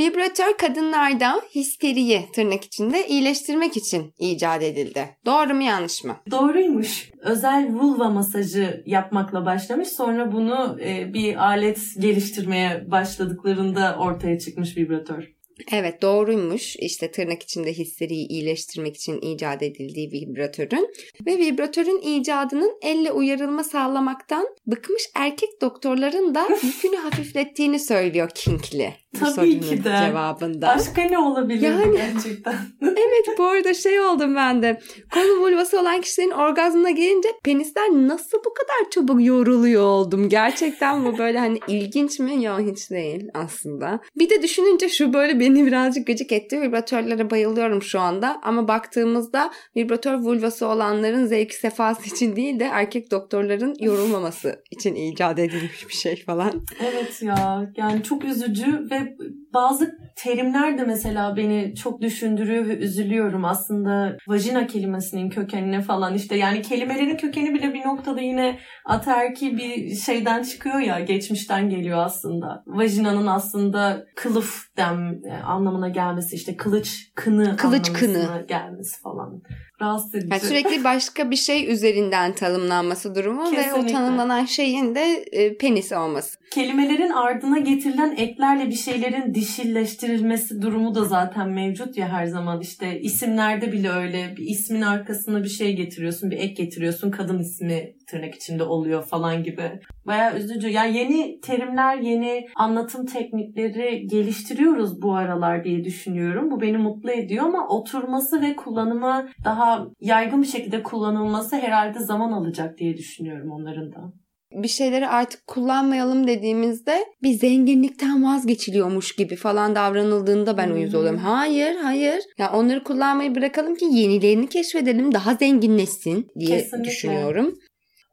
Vibratör 0.00 0.56
kadınlarda 0.58 1.40
histeriyi 1.54 2.28
tırnak 2.34 2.64
içinde 2.64 3.06
iyileştirmek 3.06 3.76
için 3.76 4.14
icat 4.18 4.62
edildi. 4.62 5.16
Doğru 5.26 5.54
mu 5.54 5.62
yanlış 5.62 6.04
mı? 6.04 6.16
Doğruymuş. 6.50 7.10
Özel 7.20 7.72
vulva 7.72 8.10
masajı 8.10 8.82
yapmakla 8.86 9.46
başlamış. 9.46 9.88
Sonra 9.88 10.32
bunu 10.32 10.78
e, 10.80 11.14
bir 11.14 11.36
alet 11.36 11.80
geliştirmeye 11.98 12.90
başladıklarında 12.90 13.96
ortaya 13.98 14.38
çıkmış 14.38 14.76
vibratör. 14.76 15.32
Evet 15.72 16.02
doğruymuş. 16.02 16.76
İşte 16.76 17.10
tırnak 17.10 17.42
içinde 17.42 17.72
hisseriyi 17.72 18.28
iyileştirmek 18.28 18.96
için 18.96 19.20
icat 19.20 19.62
edildiği 19.62 20.12
vibratörün. 20.12 20.88
Ve 21.26 21.38
vibratörün 21.38 22.00
icadının 22.02 22.78
elle 22.82 23.12
uyarılma 23.12 23.64
sağlamaktan 23.64 24.46
bıkmış 24.66 25.02
erkek 25.14 25.60
doktorların 25.60 26.34
da 26.34 26.48
yükünü 26.62 26.96
hafiflettiğini 26.96 27.78
söylüyor 27.78 28.30
Kinkli. 28.34 28.94
Tabii 29.18 29.60
ki 29.60 29.84
de. 29.84 29.96
Cevabında. 30.06 30.66
Başka 30.66 31.02
ne 31.02 31.18
olabilir 31.18 31.62
yani, 31.62 31.96
gerçekten? 31.96 32.54
evet 32.82 33.38
bu 33.38 33.44
arada 33.44 33.74
şey 33.74 34.00
oldum 34.00 34.36
ben 34.36 34.62
de. 34.62 34.80
Konu 35.14 35.40
vulvası 35.40 35.80
olan 35.80 36.00
kişilerin 36.00 36.30
orgazmına 36.30 36.90
gelince 36.90 37.28
penisler 37.44 37.90
nasıl 37.90 38.38
bu 38.38 38.54
kadar 38.54 38.90
çabuk 38.90 39.24
yoruluyor 39.24 39.82
oldum. 39.82 40.28
Gerçekten 40.28 41.04
bu 41.04 41.18
böyle 41.18 41.38
hani 41.38 41.58
ilginç 41.68 42.18
mi? 42.18 42.44
Yok 42.44 42.60
hiç 42.60 42.90
değil 42.90 43.28
aslında. 43.34 44.00
Bir 44.16 44.30
de 44.30 44.42
düşününce 44.42 44.88
şu 44.88 45.12
böyle 45.12 45.40
beni 45.50 45.66
birazcık 45.66 46.06
gıcık 46.06 46.32
etti. 46.32 46.60
Vibratörlere 46.60 47.30
bayılıyorum 47.30 47.82
şu 47.82 48.00
anda. 48.00 48.40
Ama 48.42 48.68
baktığımızda 48.68 49.50
vibratör 49.76 50.14
vulvası 50.14 50.66
olanların 50.66 51.26
zevki 51.26 51.54
sefası 51.54 52.14
için 52.14 52.36
değil 52.36 52.60
de 52.60 52.64
erkek 52.64 53.10
doktorların 53.10 53.74
yorulmaması 53.80 54.62
için 54.70 54.94
icat 54.94 55.38
edilmiş 55.38 55.88
bir 55.88 55.94
şey 55.94 56.24
falan. 56.24 56.52
Evet 56.92 57.22
ya 57.22 57.70
yani 57.76 58.02
çok 58.02 58.24
üzücü 58.24 58.90
ve 58.90 59.16
bazı 59.54 59.98
terimler 60.16 60.78
de 60.78 60.84
mesela 60.84 61.36
beni 61.36 61.74
çok 61.74 62.00
düşündürüyor 62.00 62.68
ve 62.68 62.76
üzülüyorum 62.76 63.44
aslında 63.44 64.16
vajina 64.28 64.66
kelimesinin 64.66 65.30
kökenine 65.30 65.80
falan 65.82 66.14
işte 66.14 66.36
yani 66.36 66.62
kelimelerin 66.62 67.16
kökeni 67.16 67.54
bile 67.54 67.74
bir 67.74 67.80
noktada 67.80 68.20
yine 68.20 68.58
ataerki 68.84 69.56
bir 69.56 69.94
şeyden 69.94 70.42
çıkıyor 70.42 70.78
ya 70.78 71.00
geçmişten 71.00 71.70
geliyor 71.70 71.98
aslında. 71.98 72.62
Vajinanın 72.66 73.26
aslında 73.26 74.06
kılıf 74.16 74.69
dem 74.80 75.20
e, 75.24 75.42
anlamına 75.42 75.88
gelmesi 75.88 76.36
işte 76.36 76.56
kılıç 76.56 77.10
kını 77.14 77.56
kılıç 77.56 77.92
kını. 77.92 78.44
gelmesi 78.48 79.00
falan 79.02 79.42
rahatsız 79.80 80.14
edici. 80.14 80.28
Yani 80.30 80.40
sürekli 80.40 80.84
başka 80.84 81.30
bir 81.30 81.36
şey 81.36 81.72
üzerinden 81.72 82.32
tanımlanması 82.32 83.14
durumu 83.14 83.50
Kesinlikle. 83.50 83.70
ve 83.70 83.74
o 83.74 83.86
tanımlanan 83.86 84.44
şeyin 84.44 84.94
de 84.94 85.24
e, 85.32 85.56
penis 85.56 85.92
olması. 85.92 86.38
Kelimelerin 86.50 87.10
ardına 87.10 87.58
getirilen 87.58 88.16
eklerle 88.16 88.66
bir 88.66 88.74
şeylerin 88.74 89.34
dişilleştirilmesi 89.34 90.62
durumu 90.62 90.94
da 90.94 91.04
zaten 91.04 91.48
mevcut 91.48 91.96
ya 91.96 92.08
her 92.08 92.26
zaman. 92.26 92.60
işte 92.60 93.00
isimlerde 93.00 93.72
bile 93.72 93.90
öyle. 93.90 94.34
Bir 94.36 94.46
ismin 94.46 94.82
arkasına 94.82 95.42
bir 95.42 95.48
şey 95.48 95.76
getiriyorsun, 95.76 96.30
bir 96.30 96.36
ek 96.36 96.54
getiriyorsun. 96.54 97.10
Kadın 97.10 97.38
ismi 97.38 97.92
tırnak 98.06 98.34
içinde 98.34 98.64
oluyor 98.64 99.04
falan 99.04 99.42
gibi. 99.42 99.80
Baya 100.06 100.36
üzücü. 100.36 100.68
Yani 100.68 100.96
yeni 100.96 101.40
terimler, 101.40 101.96
yeni 101.96 102.46
anlatım 102.56 103.06
teknikleri 103.06 104.06
geliştiriyoruz 104.06 105.02
bu 105.02 105.14
aralar 105.14 105.64
diye 105.64 105.84
düşünüyorum. 105.84 106.50
Bu 106.50 106.60
beni 106.60 106.78
mutlu 106.78 107.10
ediyor 107.10 107.44
ama 107.44 107.68
oturması 107.68 108.42
ve 108.42 108.56
kullanımı 108.56 109.28
daha 109.44 109.69
yaygın 110.00 110.42
bir 110.42 110.46
şekilde 110.46 110.82
kullanılması 110.82 111.56
herhalde 111.56 111.98
zaman 111.98 112.32
alacak 112.32 112.78
diye 112.78 112.96
düşünüyorum 112.96 113.50
onların 113.50 113.92
da 113.92 114.12
bir 114.52 114.68
şeyleri 114.68 115.08
artık 115.08 115.46
kullanmayalım 115.46 116.26
dediğimizde 116.26 117.04
bir 117.22 117.32
zenginlikten 117.32 118.24
vazgeçiliyormuş 118.24 119.16
gibi 119.16 119.36
falan 119.36 119.74
davranıldığında 119.74 120.56
ben 120.56 120.70
uyuz 120.70 120.94
oluyorum. 120.94 121.18
Hayır, 121.18 121.76
hayır. 121.76 122.14
Ya 122.14 122.22
yani 122.38 122.56
onları 122.56 122.84
kullanmayı 122.84 123.34
bırakalım 123.34 123.74
ki 123.74 123.84
yenilerini 123.84 124.48
keşfedelim, 124.48 125.14
daha 125.14 125.34
zenginleşsin 125.34 126.28
diye 126.38 126.58
Kesinlikle. 126.58 126.90
düşünüyorum. 126.90 127.58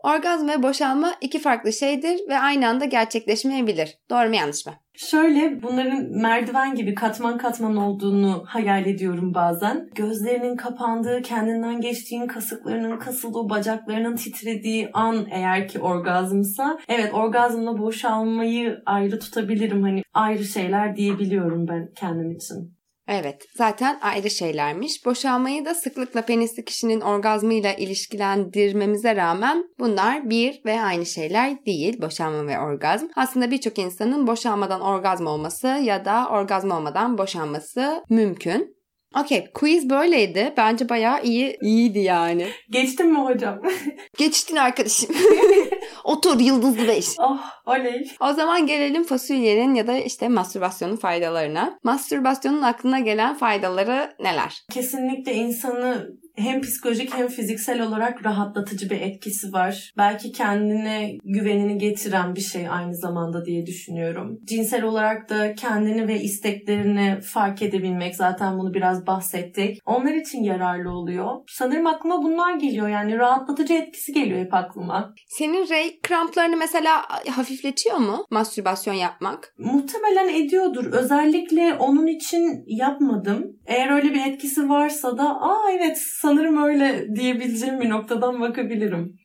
Orgazm 0.04 0.48
ve 0.48 0.64
boşalma 0.64 1.14
iki 1.22 1.40
farklı 1.40 1.74
şeydir 1.74 2.20
ve 2.30 2.40
aynı 2.40 2.68
anda 2.68 2.86
gerçekleşmeyebilir. 2.86 3.98
Doğru 4.10 4.30
mu 4.30 4.36
yanlış 4.36 4.66
mı? 4.66 4.74
Şöyle 4.94 5.64
bunların 5.64 6.04
merdiven 6.10 6.76
gibi 6.76 6.96
katman 6.96 7.38
katman 7.38 7.78
olduğunu 7.78 8.44
hayal 8.48 8.86
ediyorum 8.86 9.34
bazen. 9.34 9.90
Gözlerinin 9.96 10.56
kapandığı, 10.56 11.22
kendinden 11.22 11.82
geçtiğin, 11.82 12.28
kasıklarının 12.28 13.00
kasıldığı, 13.00 13.50
bacaklarının 13.50 14.16
titrediği 14.16 14.90
an 14.94 15.28
eğer 15.32 15.68
ki 15.68 15.80
orgazmsa 15.80 16.80
evet 16.88 17.14
orgazmla 17.14 17.78
boşalmayı 17.78 18.82
ayrı 18.86 19.20
tutabilirim. 19.20 19.84
Hani 19.84 20.04
ayrı 20.14 20.44
şeyler 20.44 20.96
diyebiliyorum 20.96 21.68
ben 21.68 21.92
kendim 21.96 22.32
için. 22.32 22.77
Evet, 23.08 23.46
zaten 23.56 24.00
ayrı 24.02 24.30
şeylermiş. 24.30 25.06
Boşalmayı 25.06 25.66
da 25.66 25.74
sıklıkla 25.74 26.22
penisli 26.22 26.66
kişinin 26.66 27.02
orgazmıyla 27.02 27.74
ilişkilendirmemize 27.74 29.16
rağmen 29.16 29.64
bunlar 29.80 30.30
bir 30.30 30.62
ve 30.66 30.82
aynı 30.82 31.06
şeyler 31.06 31.66
değil. 31.66 32.02
Boşalma 32.02 32.48
ve 32.48 32.60
orgazm. 32.60 33.06
Aslında 33.16 33.52
birçok 33.52 33.80
insanın 33.80 34.28
boşalmadan 34.28 34.82
orgazm 34.82 35.28
olması 35.28 35.68
ya 35.68 36.06
da 36.06 36.28
orgazm 36.32 36.72
olmadan 36.72 37.18
boşanması 37.18 38.04
mümkün. 38.10 38.78
Okey, 39.22 39.48
quiz 39.54 39.90
böyleydi. 39.90 40.54
Bence 40.58 40.90
bayağı 40.90 41.24
iyi, 41.24 41.58
iyiydi 41.62 42.00
yani. 42.00 42.48
Geçtim 42.70 43.12
mi 43.12 43.20
hocam? 43.20 43.62
Geçtin 44.18 44.56
arkadaşım. 44.56 45.16
Otur 46.08 46.40
yıldızlı 46.40 46.88
beş. 46.88 47.06
Oh 47.20 47.40
oley. 47.66 48.12
O 48.20 48.34
zaman 48.34 48.68
gelelim 48.68 49.04
fasulyenin 49.04 49.76
ya 49.76 49.88
da 49.88 49.98
işte 49.98 50.28
mastürbasyonun 50.28 50.96
faydalarına. 50.96 51.80
Mastürbasyonun 51.84 52.62
aklına 52.62 53.00
gelen 53.00 53.38
faydaları 53.38 54.14
neler? 54.20 54.66
Kesinlikle 54.72 55.34
insanı 55.34 56.08
hem 56.38 56.62
psikolojik 56.62 57.14
hem 57.14 57.28
fiziksel 57.28 57.82
olarak 57.82 58.26
rahatlatıcı 58.26 58.90
bir 58.90 59.02
etkisi 59.02 59.54
var. 59.54 59.92
Belki 59.98 60.32
kendine 60.32 61.18
güvenini 61.24 61.78
getiren 61.78 62.36
bir 62.36 62.42
şey 62.42 62.70
aynı 62.70 62.96
zamanda 62.96 63.46
diye 63.46 63.66
düşünüyorum. 63.66 64.40
Cinsel 64.44 64.84
olarak 64.84 65.30
da 65.30 65.56
kendini 65.56 66.08
ve 66.08 66.22
isteklerini 66.22 67.22
fark 67.22 67.62
edebilmek 67.62 68.16
zaten 68.16 68.60
bunu 68.60 68.74
biraz 68.74 69.08
bahsettik. 69.08 69.82
Onlar 69.86 70.14
için 70.14 70.44
yararlı 70.44 70.92
oluyor. 70.92 71.36
Sanırım 71.48 71.88
aklıma 71.88 72.24
bunlar 72.24 72.56
geliyor 72.56 72.88
yani 72.88 73.18
rahatlatıcı 73.18 73.74
etkisi 73.74 74.14
geliyor 74.14 74.40
hep 74.40 74.54
aklıma. 74.54 75.14
Senin 75.28 75.70
rey 75.70 76.00
kramplarını 76.04 76.58
mesela 76.58 77.02
hafifletiyor 77.30 77.98
mu 77.98 78.26
mastürbasyon 78.32 78.94
yapmak? 78.94 79.54
Muhtemelen 79.58 80.44
ediyordur. 80.44 80.86
Özellikle 80.86 81.74
onun 81.74 82.08
için 82.08 82.64
yapmadım. 82.68 83.58
Eğer 83.66 83.90
öyle 83.90 84.14
bir 84.14 84.26
etkisi 84.26 84.70
varsa 84.70 85.18
da 85.18 85.42
aa 85.42 85.72
evet 85.72 85.98
sanırım 86.28 86.64
öyle 86.64 87.16
diyebileceğim 87.16 87.80
bir 87.80 87.90
noktadan 87.90 88.42
bakabilirim. 88.42 89.20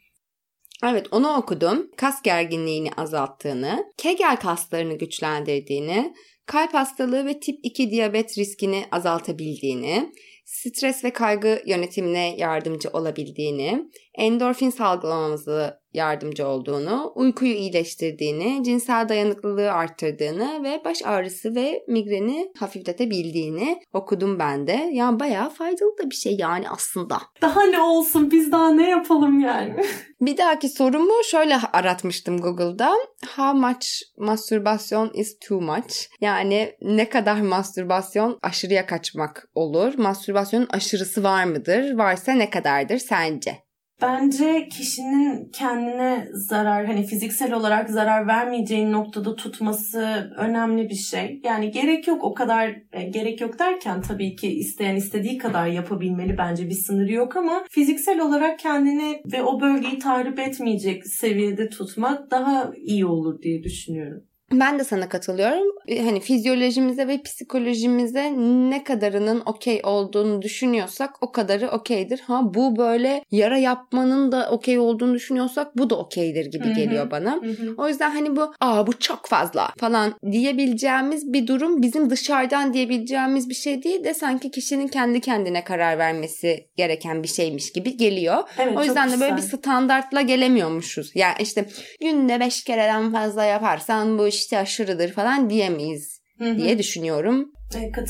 Evet 0.84 1.06
onu 1.10 1.32
okudum. 1.32 1.90
Kas 1.96 2.22
gerginliğini 2.22 2.90
azalttığını, 2.96 3.84
kegel 3.96 4.36
kaslarını 4.36 4.98
güçlendirdiğini, 4.98 6.14
kalp 6.46 6.74
hastalığı 6.74 7.26
ve 7.26 7.40
tip 7.40 7.58
2 7.62 7.90
diyabet 7.90 8.38
riskini 8.38 8.84
azaltabildiğini, 8.90 10.12
stres 10.44 11.04
ve 11.04 11.12
kaygı 11.12 11.62
yönetimine 11.66 12.36
yardımcı 12.36 12.88
olabildiğini, 12.92 13.84
endorfin 14.14 14.70
salgılamamızı 14.70 15.82
yardımcı 15.94 16.46
olduğunu, 16.46 17.12
uykuyu 17.14 17.52
iyileştirdiğini, 17.52 18.64
cinsel 18.64 19.08
dayanıklılığı 19.08 19.72
arttırdığını 19.72 20.62
ve 20.64 20.82
baş 20.84 21.02
ağrısı 21.04 21.54
ve 21.54 21.84
migreni 21.88 22.52
hafifletebildiğini 22.58 23.82
okudum 23.92 24.38
ben 24.38 24.66
de. 24.66 24.90
Yani 24.92 25.20
bayağı 25.20 25.50
faydalı 25.50 25.98
da 25.98 26.10
bir 26.10 26.14
şey 26.14 26.36
yani 26.36 26.70
aslında. 26.70 27.18
Daha 27.42 27.62
ne 27.62 27.80
olsun 27.80 28.30
biz 28.30 28.52
daha 28.52 28.70
ne 28.70 28.90
yapalım 28.90 29.40
yani? 29.40 29.76
bir 30.20 30.36
dahaki 30.36 30.68
sorumu 30.68 31.24
şöyle 31.30 31.56
aratmıştım 31.72 32.38
Google'da. 32.38 32.94
How 33.36 33.58
much 33.58 33.86
masturbation 34.18 35.10
is 35.14 35.38
too 35.48 35.60
much? 35.60 35.94
Yani 36.20 36.72
ne 36.82 37.08
kadar 37.08 37.40
mastürbasyon 37.40 38.38
aşırıya 38.42 38.86
kaçmak 38.86 39.48
olur? 39.54 39.94
Mastürbasyonun 39.98 40.68
aşırısı 40.70 41.22
var 41.22 41.44
mıdır? 41.44 41.94
Varsa 41.94 42.32
ne 42.32 42.50
kadardır 42.50 42.98
sence? 42.98 43.71
Bence 44.02 44.68
kişinin 44.68 45.50
kendine 45.52 46.28
zarar 46.32 46.86
hani 46.86 47.06
fiziksel 47.06 47.52
olarak 47.52 47.90
zarar 47.90 48.26
vermeyeceği 48.26 48.92
noktada 48.92 49.36
tutması 49.36 50.32
önemli 50.36 50.88
bir 50.88 50.94
şey. 50.94 51.40
Yani 51.44 51.70
gerek 51.70 52.06
yok 52.08 52.24
o 52.24 52.34
kadar 52.34 52.76
e, 52.92 53.02
gerek 53.02 53.40
yok 53.40 53.58
derken 53.58 54.02
tabii 54.02 54.36
ki 54.36 54.48
isteyen 54.48 54.96
istediği 54.96 55.38
kadar 55.38 55.66
yapabilmeli 55.66 56.38
bence 56.38 56.66
bir 56.66 56.74
sınırı 56.74 57.12
yok 57.12 57.36
ama 57.36 57.64
fiziksel 57.70 58.20
olarak 58.20 58.58
kendini 58.58 59.22
ve 59.32 59.42
o 59.42 59.60
bölgeyi 59.60 59.98
tahrip 59.98 60.38
etmeyecek 60.38 61.06
seviyede 61.06 61.68
tutmak 61.68 62.30
daha 62.30 62.72
iyi 62.76 63.06
olur 63.06 63.42
diye 63.42 63.62
düşünüyorum. 63.62 64.31
Ben 64.52 64.78
de 64.78 64.84
sana 64.84 65.08
katılıyorum. 65.08 65.72
E, 65.86 66.04
hani 66.04 66.20
fizyolojimize 66.20 67.08
ve 67.08 67.22
psikolojimize 67.22 68.32
ne 68.70 68.84
kadarının 68.84 69.42
okey 69.46 69.80
olduğunu 69.84 70.42
düşünüyorsak 70.42 71.10
o 71.20 71.32
kadarı 71.32 71.70
okeydir. 71.70 72.20
Ha 72.26 72.40
bu 72.44 72.76
böyle 72.76 73.24
yara 73.30 73.58
yapmanın 73.58 74.32
da 74.32 74.48
okey 74.50 74.78
olduğunu 74.78 75.14
düşünüyorsak 75.14 75.78
bu 75.78 75.90
da 75.90 75.96
okeydir 75.96 76.46
gibi 76.46 76.64
Hı-hı. 76.64 76.74
geliyor 76.74 77.10
bana. 77.10 77.34
Hı-hı. 77.34 77.74
O 77.78 77.88
yüzden 77.88 78.10
hani 78.10 78.36
bu 78.36 78.52
aa 78.60 78.86
bu 78.86 78.98
çok 78.98 79.26
fazla 79.26 79.68
falan 79.78 80.14
diyebileceğimiz 80.32 81.32
bir 81.32 81.46
durum 81.46 81.82
bizim 81.82 82.10
dışarıdan 82.10 82.74
diyebileceğimiz 82.74 83.48
bir 83.48 83.54
şey 83.54 83.82
değil 83.82 84.04
de 84.04 84.14
sanki 84.14 84.50
kişinin 84.50 84.88
kendi 84.88 85.20
kendine 85.20 85.64
karar 85.64 85.98
vermesi 85.98 86.66
gereken 86.76 87.22
bir 87.22 87.28
şeymiş 87.28 87.72
gibi 87.72 87.96
geliyor. 87.96 88.42
Evet, 88.58 88.76
o 88.76 88.84
yüzden 88.84 89.12
de 89.12 89.20
böyle 89.20 89.36
bir 89.36 89.42
standartla 89.42 90.20
gelemiyormuşuz. 90.20 91.10
Yani 91.14 91.34
işte 91.40 91.68
günde 92.00 92.40
beş 92.40 92.64
kereden 92.64 93.12
fazla 93.12 93.44
yaparsan 93.44 94.18
bu 94.18 94.26
iş 94.26 94.41
işte 94.42 94.58
aşırıdır 94.58 95.12
falan 95.12 95.50
diyemeyiz 95.50 96.20
Hı-hı. 96.38 96.58
diye 96.58 96.78
düşünüyorum. 96.78 97.52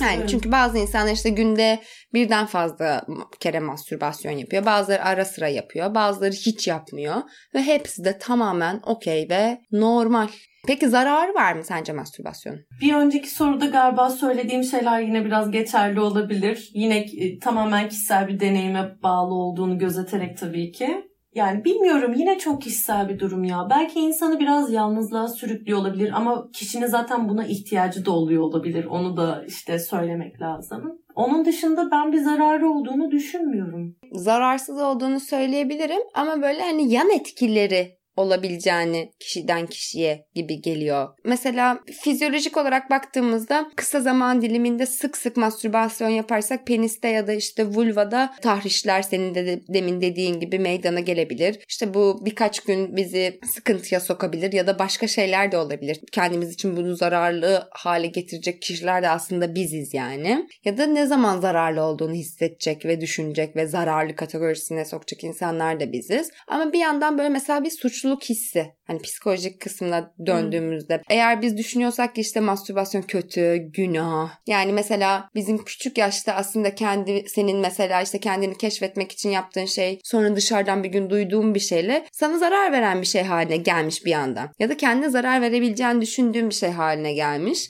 Yani 0.01 0.27
çünkü 0.29 0.53
bazı 0.53 0.79
insanlar 0.79 1.13
işte 1.13 1.31
günde 1.31 1.81
birden 2.15 2.47
fazla 2.47 3.07
kere 3.41 3.61
mastürbasyon 3.61 4.33
yapıyor. 4.33 4.65
Bazıları 4.67 5.05
ara 5.05 5.25
sıra 5.25 5.49
yapıyor. 5.49 5.95
Bazıları 5.95 6.33
hiç 6.33 6.69
yapmıyor. 6.69 7.17
Ve 7.55 7.63
hepsi 7.63 8.05
de 8.05 8.19
tamamen 8.19 8.81
okey 8.87 9.27
ve 9.31 9.59
normal. 9.73 10.29
Peki 10.67 10.89
zararı 10.89 11.35
var 11.35 11.53
mı 11.53 11.65
sence 11.65 11.93
mastürbasyon? 11.93 12.57
Bir 12.81 12.95
önceki 12.95 13.31
soruda 13.31 13.67
galiba 13.67 14.11
söylediğim 14.11 14.65
şeyler 14.65 15.01
yine 15.01 15.25
biraz 15.25 15.51
geçerli 15.51 16.01
olabilir. 16.01 16.71
Yine 16.75 16.99
e, 16.99 17.39
tamamen 17.39 17.89
kişisel 17.89 18.29
bir 18.29 18.41
deneyime 18.41 19.03
bağlı 19.03 19.35
olduğunu 19.35 19.79
gözeterek 19.79 20.39
tabii 20.39 20.73
ki. 20.73 21.12
Yani 21.35 21.65
bilmiyorum 21.65 22.13
yine 22.17 22.39
çok 22.39 22.63
kişisel 22.63 23.09
bir 23.09 23.19
durum 23.19 23.45
ya. 23.45 23.67
Belki 23.71 24.01
insanı 24.01 24.41
biraz 24.41 24.73
yalnızlığa 24.73 25.29
sürüklüyor 25.29 25.79
olabilir 25.79 26.13
ama 26.15 26.51
kişinin 26.53 26.87
zaten 26.87 27.29
buna 27.29 27.45
ihtiyacı 27.47 28.07
da 28.07 28.11
oluyor 28.11 28.43
olabilir. 28.43 28.85
Onu 28.85 29.17
da 29.17 29.45
işte 29.47 29.79
söylemek 29.79 30.41
lazım. 30.41 30.99
Onun 31.15 31.45
dışında 31.45 31.91
ben 31.91 32.13
bir 32.13 32.19
zararı 32.19 32.71
olduğunu 32.71 33.11
düşünmüyorum. 33.11 33.97
Zararsız 34.13 34.79
olduğunu 34.81 35.21
söyleyebilirim 35.21 36.03
ama 36.15 36.43
böyle 36.43 36.61
hani 36.61 36.93
yan 36.93 37.11
etkileri 37.11 38.02
olabileceğini 38.17 39.13
kişiden 39.21 39.67
kişiye 39.67 40.27
gibi 40.35 40.61
geliyor. 40.61 41.09
Mesela 41.25 41.81
fizyolojik 42.03 42.57
olarak 42.57 42.91
baktığımızda 42.91 43.71
kısa 43.77 44.01
zaman 44.01 44.43
diliminde 44.43 44.87
sık 44.87 45.17
sık 45.17 45.37
mastürbasyon 45.37 46.09
yaparsak 46.09 46.67
peniste 46.67 47.09
ya 47.09 47.27
da 47.27 47.33
işte 47.33 47.67
vulvada 47.67 48.35
tahrişler 48.43 49.03
senin 49.03 49.35
de 49.35 49.61
demin 49.69 50.01
dediğin 50.01 50.41
gibi 50.41 50.59
meydana 50.59 51.01
gelebilir. 51.01 51.59
İşte 51.69 51.95
bu 51.95 52.21
birkaç 52.25 52.61
gün 52.61 52.97
bizi 52.97 53.41
sıkıntıya 53.55 54.01
sokabilir 54.01 54.53
ya 54.53 54.67
da 54.67 54.79
başka 54.79 55.07
şeyler 55.07 55.53
de 55.53 55.59
olabilir. 55.59 56.01
Kendimiz 56.13 56.55
için 56.55 56.77
bunu 56.77 56.97
zararlı 56.97 57.69
hale 57.71 58.07
getirecek 58.07 58.63
kişiler 58.63 59.03
de 59.03 59.09
aslında 59.09 59.55
biziz 59.55 59.95
yani. 59.95 60.47
Ya 60.65 60.79
da 60.79 60.87
ne 60.87 61.07
zaman 61.07 61.41
zararlı 61.41 61.83
olduğunu 61.83 62.15
hissedecek 62.15 62.85
ve 62.85 63.01
düşünecek 63.01 63.57
ve 63.57 63.67
zararlı 63.67 64.17
kategorisine 64.17 64.85
sokacak 64.85 65.25
insanlar 65.25 65.81
da 65.81 65.93
biziz. 65.93 66.31
Ama 66.49 66.73
bir 66.73 66.79
yandan 66.79 67.19
böyle 67.19 67.29
mesela 67.29 67.65
bir 67.65 67.71
suç 67.71 68.02
suçluluk 68.03 68.25
hissi 68.25 68.73
hani 68.87 68.99
psikolojik 68.99 69.61
kısmına 69.61 70.15
döndüğümüzde 70.27 70.97
hmm. 70.97 71.03
eğer 71.11 71.43
biz 71.43 71.57
düşünüyorsak 71.57 72.15
ki 72.15 72.21
işte 72.21 72.41
mastürbasyon 72.41 73.03
kötü, 73.03 73.57
günah. 73.57 74.31
Yani 74.47 74.73
mesela 74.73 75.29
bizim 75.35 75.65
küçük 75.65 75.99
yaşta 75.99 76.33
aslında 76.33 76.75
kendi 76.75 77.25
senin 77.29 77.59
mesela 77.59 78.03
işte 78.03 78.21
kendini 78.21 78.59
keşfetmek 78.59 79.13
için 79.13 79.31
yaptığın 79.31 79.65
şey 79.65 80.01
sonra 80.05 80.37
dışarıdan 80.37 80.85
bir 80.85 80.89
gün 80.89 81.11
duyduğun 81.11 81.55
bir 81.55 81.61
şeyle 81.61 82.07
sana 82.13 82.39
zarar 82.39 82.73
veren 82.73 83.01
bir 83.01 83.07
şey 83.07 83.23
haline 83.23 83.57
gelmiş 83.57 84.05
bir 84.05 84.13
anda. 84.13 84.53
Ya 84.59 84.69
da 84.69 84.77
kendine 84.77 85.11
zarar 85.11 85.41
verebileceğini 85.41 86.01
düşündüğün 86.01 86.51
bir 86.51 86.55
şey 86.55 86.71
haline 86.71 87.13
gelmiş. 87.13 87.69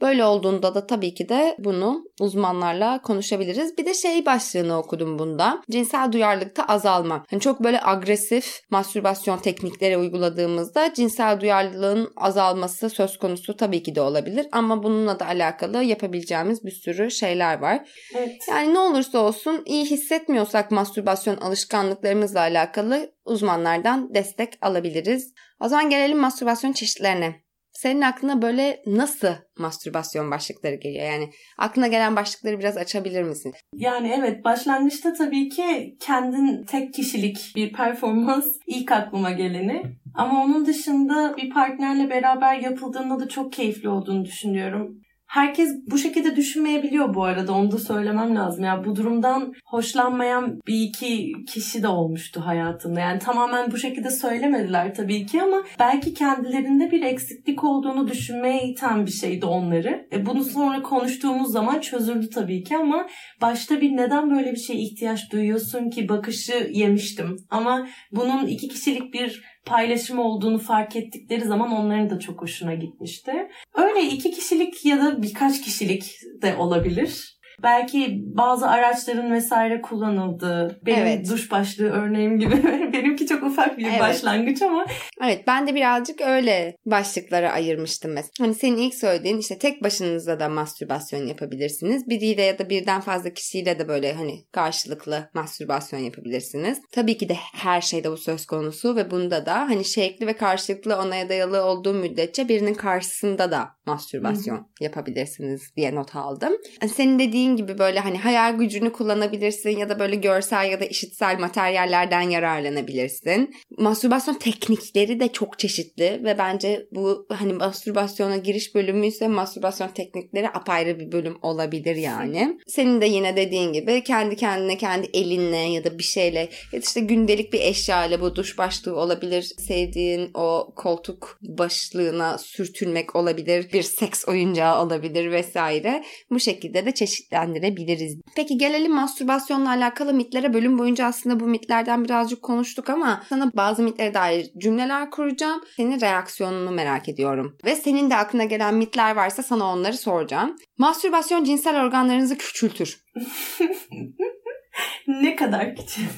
Böyle 0.00 0.24
olduğunda 0.24 0.74
da 0.74 0.86
tabii 0.86 1.14
ki 1.14 1.28
de 1.28 1.56
bunu 1.58 2.04
uzmanlarla 2.20 3.02
konuşabiliriz. 3.02 3.78
Bir 3.78 3.86
de 3.86 3.94
şey 3.94 4.26
başlığını 4.26 4.78
okudum 4.78 5.18
bunda. 5.18 5.62
Cinsel 5.70 6.12
duyarlılıkta 6.12 6.64
azalma. 6.64 7.24
Hani 7.30 7.40
çok 7.40 7.64
böyle 7.64 7.80
agresif 7.84 8.60
mastürbasyon 8.70 9.38
teknikleri 9.38 9.98
uyguladığımızda 9.98 10.94
cinsel 10.94 11.40
duyarlılığın 11.40 12.12
azalması 12.16 12.90
söz 12.90 13.18
konusu 13.18 13.56
tabii 13.56 13.82
ki 13.82 13.94
de 13.94 14.00
olabilir. 14.00 14.46
Ama 14.52 14.82
bununla 14.82 15.20
da 15.20 15.26
alakalı 15.26 15.82
yapabileceğimiz 15.82 16.64
bir 16.64 16.70
sürü 16.70 17.10
şeyler 17.10 17.58
var. 17.58 17.88
Evet. 18.16 18.32
Yani 18.48 18.74
ne 18.74 18.78
olursa 18.78 19.18
olsun 19.18 19.62
iyi 19.66 19.84
hissetmiyorsak 19.84 20.70
mastürbasyon 20.70 21.36
alışkanlıklarımızla 21.36 22.40
alakalı 22.40 23.10
uzmanlardan 23.24 24.14
destek 24.14 24.52
alabiliriz. 24.62 25.34
O 25.60 25.68
zaman 25.68 25.90
gelelim 25.90 26.18
mastürbasyon 26.18 26.72
çeşitlerine. 26.72 27.43
Senin 27.74 28.00
aklına 28.00 28.42
böyle 28.42 28.82
nasıl 28.86 29.34
mastürbasyon 29.58 30.30
başlıkları 30.30 30.74
geliyor? 30.74 31.04
Yani 31.06 31.30
aklına 31.58 31.86
gelen 31.86 32.16
başlıkları 32.16 32.58
biraz 32.58 32.76
açabilir 32.76 33.22
misin? 33.22 33.54
Yani 33.74 34.14
evet 34.18 34.44
başlangıçta 34.44 35.12
tabii 35.12 35.48
ki 35.48 35.96
kendin 36.00 36.64
tek 36.64 36.94
kişilik 36.94 37.52
bir 37.56 37.72
performans 37.72 38.46
ilk 38.66 38.92
aklıma 38.92 39.30
geleni. 39.30 39.82
Ama 40.14 40.44
onun 40.44 40.66
dışında 40.66 41.36
bir 41.36 41.50
partnerle 41.50 42.10
beraber 42.10 42.58
yapıldığında 42.58 43.20
da 43.20 43.28
çok 43.28 43.52
keyifli 43.52 43.88
olduğunu 43.88 44.24
düşünüyorum. 44.24 45.00
Herkes 45.34 45.70
bu 45.86 45.98
şekilde 45.98 46.36
düşünmeyebiliyor 46.36 47.14
bu 47.14 47.24
arada 47.24 47.52
onu 47.52 47.70
da 47.70 47.78
söylemem 47.78 48.36
lazım. 48.36 48.64
Ya 48.64 48.84
bu 48.84 48.96
durumdan 48.96 49.54
hoşlanmayan 49.64 50.60
bir 50.66 50.80
iki 50.80 51.32
kişi 51.48 51.82
de 51.82 51.88
olmuştu 51.88 52.46
hayatında. 52.46 53.00
Yani 53.00 53.18
tamamen 53.18 53.72
bu 53.72 53.76
şekilde 53.76 54.10
söylemediler 54.10 54.94
tabii 54.94 55.26
ki 55.26 55.42
ama 55.42 55.64
belki 55.80 56.14
kendilerinde 56.14 56.90
bir 56.90 57.02
eksiklik 57.02 57.64
olduğunu 57.64 58.08
düşünmeye 58.08 58.68
iten 58.68 59.06
bir 59.06 59.10
şeydi 59.10 59.46
onları. 59.46 60.08
E 60.12 60.26
bunu 60.26 60.44
sonra 60.44 60.82
konuştuğumuz 60.82 61.52
zaman 61.52 61.80
çözüldü 61.80 62.30
tabii 62.30 62.64
ki 62.64 62.76
ama 62.76 63.06
başta 63.42 63.80
bir 63.80 63.96
neden 63.96 64.30
böyle 64.30 64.52
bir 64.52 64.60
şeye 64.60 64.78
ihtiyaç 64.78 65.32
duyuyorsun 65.32 65.90
ki 65.90 66.08
bakışı 66.08 66.70
yemiştim. 66.72 67.36
Ama 67.50 67.86
bunun 68.12 68.46
iki 68.46 68.68
kişilik 68.68 69.14
bir 69.14 69.53
paylaşım 69.66 70.18
olduğunu 70.18 70.58
fark 70.58 70.96
ettikleri 70.96 71.44
zaman 71.44 71.70
onların 71.72 72.10
da 72.10 72.18
çok 72.18 72.42
hoşuna 72.42 72.74
gitmişti. 72.74 73.32
Öyle 73.74 74.02
iki 74.02 74.30
kişilik 74.30 74.84
ya 74.84 74.98
da 74.98 75.22
birkaç 75.22 75.62
kişilik 75.62 76.16
de 76.42 76.56
olabilir. 76.56 77.38
Belki 77.62 78.20
bazı 78.24 78.68
araçların 78.68 79.32
vesaire 79.32 79.80
kullanıldığı, 79.80 80.80
benim 80.86 80.98
Evet. 80.98 81.30
duş 81.30 81.50
başlığı 81.50 81.90
örneğim 81.90 82.38
gibi. 82.38 82.62
Benimki 82.92 83.26
çok 83.26 83.42
ufak 83.42 83.78
bir 83.78 83.86
Evet. 83.86 84.00
başlangıç 84.00 84.62
ama 84.62 84.86
Evet 85.24 85.44
ben 85.46 85.66
de 85.66 85.74
birazcık 85.74 86.20
öyle 86.20 86.76
başlıklara 86.86 87.52
ayırmıştım 87.52 88.12
mesela. 88.12 88.32
Hani 88.40 88.54
senin 88.54 88.76
ilk 88.76 88.94
söylediğin 88.94 89.38
işte 89.38 89.58
tek 89.58 89.82
başınıza 89.82 90.40
da 90.40 90.48
mastürbasyon 90.48 91.26
yapabilirsiniz. 91.26 92.08
Biriyle 92.08 92.42
ya 92.42 92.58
da 92.58 92.70
birden 92.70 93.00
fazla 93.00 93.30
kişiyle 93.30 93.78
de 93.78 93.88
böyle 93.88 94.12
hani 94.14 94.44
karşılıklı 94.52 95.30
mastürbasyon 95.34 96.00
yapabilirsiniz. 96.00 96.78
Tabii 96.92 97.16
ki 97.16 97.28
de 97.28 97.36
her 97.54 97.80
şeyde 97.80 98.10
bu 98.10 98.16
söz 98.16 98.46
konusu 98.46 98.96
ve 98.96 99.10
bunda 99.10 99.46
da 99.46 99.54
hani 99.60 99.84
şevkli 99.84 100.26
ve 100.26 100.32
karşılıklı 100.32 100.96
onaya 100.96 101.28
dayalı 101.28 101.64
olduğu 101.64 101.94
müddetçe 101.94 102.48
birinin 102.48 102.74
karşısında 102.74 103.50
da 103.50 103.68
mastürbasyon 103.86 104.68
yapabilirsiniz 104.80 105.76
diye 105.76 105.94
not 105.94 106.16
aldım. 106.16 106.52
Senin 106.94 107.18
dediğin 107.18 107.56
gibi 107.56 107.78
böyle 107.78 108.00
hani 108.00 108.18
hayal 108.18 108.54
gücünü 108.58 108.92
kullanabilirsin 108.92 109.70
ya 109.70 109.88
da 109.88 109.98
böyle 109.98 110.16
görsel 110.16 110.70
ya 110.70 110.80
da 110.80 110.84
işitsel 110.84 111.38
materyallerden 111.38 112.20
yararlanabilirsin. 112.20 113.54
Mastürbasyon 113.78 114.34
teknikleri 114.34 115.20
de 115.20 115.28
çok 115.28 115.58
çeşitli 115.58 116.20
ve 116.24 116.38
bence 116.38 116.86
bu 116.92 117.26
hani 117.32 117.52
mastürbasyona 117.52 118.36
giriş 118.36 118.74
bölümü 118.74 119.06
ise 119.06 119.28
mastürbasyon 119.28 119.88
teknikleri 119.88 120.48
apayrı 120.48 121.00
bir 121.00 121.12
bölüm 121.12 121.36
olabilir 121.42 121.96
yani. 121.96 122.58
Senin 122.66 123.00
de 123.00 123.06
yine 123.06 123.36
dediğin 123.36 123.72
gibi 123.72 124.04
kendi 124.04 124.36
kendine 124.36 124.76
kendi 124.76 125.06
elinle 125.14 125.56
ya 125.56 125.84
da 125.84 125.98
bir 125.98 126.02
şeyle 126.02 126.48
ya 126.72 126.78
da 126.80 126.84
işte 126.86 127.00
gündelik 127.00 127.52
bir 127.52 127.60
eşya 127.60 128.06
ile 128.06 128.20
bu 128.20 128.36
duş 128.36 128.58
başlığı 128.58 128.96
olabilir. 128.96 129.42
Sevdiğin 129.42 130.30
o 130.34 130.72
koltuk 130.76 131.38
başlığına 131.42 132.38
sürtünmek 132.38 133.16
olabilir. 133.16 133.68
Bir 133.74 133.82
seks 133.82 134.28
oyuncağı 134.28 134.82
olabilir 134.82 135.30
vesaire. 135.30 136.04
Bu 136.30 136.40
şekilde 136.40 136.86
de 136.86 136.94
çeşitlendirebiliriz. 136.94 138.20
Peki 138.36 138.58
gelelim 138.58 138.92
mastürbasyonla 138.92 139.70
alakalı 139.70 140.14
mitlere. 140.14 140.54
Bölüm 140.54 140.78
boyunca 140.78 141.06
aslında 141.06 141.40
bu 141.40 141.46
mitlerden 141.46 142.04
birazcık 142.04 142.42
konuştuk 142.42 142.90
ama 142.90 143.22
sana 143.28 143.50
bazı 143.56 143.82
mitlere 143.82 144.14
dair 144.14 144.50
cümleler 144.58 145.10
kuracağım. 145.10 145.60
Senin 145.76 146.00
reaksiyonunu 146.00 146.70
merak 146.70 147.08
ediyorum. 147.08 147.56
Ve 147.64 147.76
senin 147.76 148.10
de 148.10 148.16
aklına 148.16 148.44
gelen 148.44 148.74
mitler 148.74 149.16
varsa 149.16 149.42
sana 149.42 149.72
onları 149.72 149.96
soracağım. 149.96 150.56
Mastürbasyon 150.78 151.44
cinsel 151.44 151.84
organlarınızı 151.84 152.38
küçültür. 152.38 153.04
ne 155.08 155.36
kadar 155.36 155.76
küçük. 155.76 156.10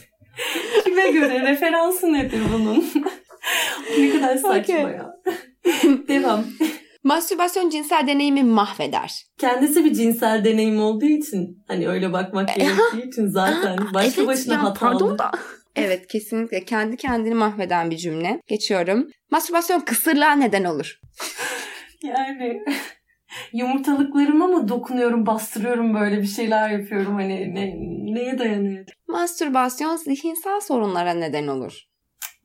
Kime 0.84 1.11
göre 1.11 1.40
referansı 1.40 2.12
nedir 2.12 2.40
bunun? 2.54 2.86
ne 3.98 4.11
kadar 4.11 4.36
saçma 4.36 4.74
Okey. 4.74 4.76
ya. 4.76 5.11
Devam. 6.09 6.44
Mastürbasyon 7.07 7.70
cinsel 7.70 8.07
deneyimi 8.07 8.42
mahveder. 8.42 9.24
Kendisi 9.38 9.84
bir 9.84 9.92
cinsel 9.92 10.44
deneyim 10.44 10.80
olduğu 10.80 11.04
için 11.04 11.64
hani 11.68 11.88
öyle 11.88 12.12
bakmak 12.12 12.54
gerektiği 12.57 13.09
için 13.09 13.26
zaten 13.26 13.78
başlı 13.94 14.12
Evet, 14.18 14.26
başına 14.26 14.62
hatalı. 14.62 14.98
Pardon 14.98 15.18
da. 15.18 15.30
Evet 15.76 16.07
kesinlikle 16.07 16.64
kendi 16.64 16.96
kendini 16.96 17.34
mahveden 17.34 17.90
bir 17.90 17.96
cümle. 17.96 18.40
Geçiyorum. 18.46 19.09
Mastürbasyon 19.30 19.80
kısırlığa 19.80 20.32
neden 20.32 20.64
olur. 20.64 21.00
Yani 22.02 22.64
yumurtalıklarıma 23.52 24.46
mı 24.46 24.68
dokunuyorum, 24.68 25.26
bastırıyorum 25.26 25.94
böyle 25.94 26.22
bir 26.22 26.26
şeyler 26.26 26.70
yapıyorum 26.70 27.14
hani 27.14 27.54
ne, 27.54 27.74
neye 28.14 28.38
dayanıyor? 28.38 28.84
Mastürbasyon 29.09 29.96
zihinsel 29.96 30.61
sorunlara 30.61 31.14
neden 31.14 31.46
olur. 31.46 31.82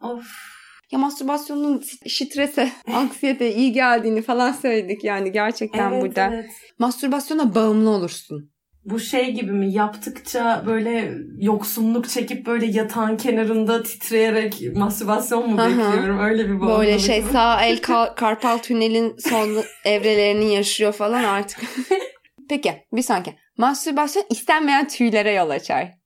Of. 0.01 0.50
Ya 0.91 0.99
mastürbasyonun 0.99 1.83
strese, 2.07 2.71
anksiyete 2.93 3.55
iyi 3.55 3.71
geldiğini 3.71 4.21
falan 4.21 4.51
söyledik 4.51 5.03
yani 5.03 5.31
gerçekten 5.31 5.91
Evet, 5.91 6.01
burada. 6.01 6.33
evet. 6.33 6.51
Mastürbasyona 6.79 7.55
bağımlı 7.55 7.89
olursun. 7.89 8.51
Bu 8.85 8.99
şey 8.99 9.31
gibi 9.31 9.51
mi 9.51 9.73
yaptıkça 9.73 10.63
böyle 10.65 11.13
yoksunluk 11.37 12.09
çekip 12.09 12.45
böyle 12.45 12.65
yatağın 12.65 13.17
kenarında 13.17 13.83
titreyerek 13.83 14.61
mastürbasyon 14.75 15.49
mu 15.49 15.57
bekliyorum? 15.57 16.19
Öyle 16.19 16.43
bir 16.45 16.49
bağımlılık 16.61 16.77
Böyle 16.79 16.99
şey 16.99 17.21
sağ 17.21 17.65
el 17.65 17.77
ka- 17.77 18.15
karpal 18.15 18.57
tünelin 18.57 19.15
son 19.17 19.63
evrelerini 19.85 20.53
yaşıyor 20.53 20.93
falan 20.93 21.23
artık. 21.23 21.59
Peki 22.49 22.73
bir 22.93 23.01
sonraki. 23.01 23.35
Mastürbasyon 23.57 24.23
istenmeyen 24.29 24.87
tüylere 24.87 25.31
yol 25.33 25.49
açar. 25.49 26.00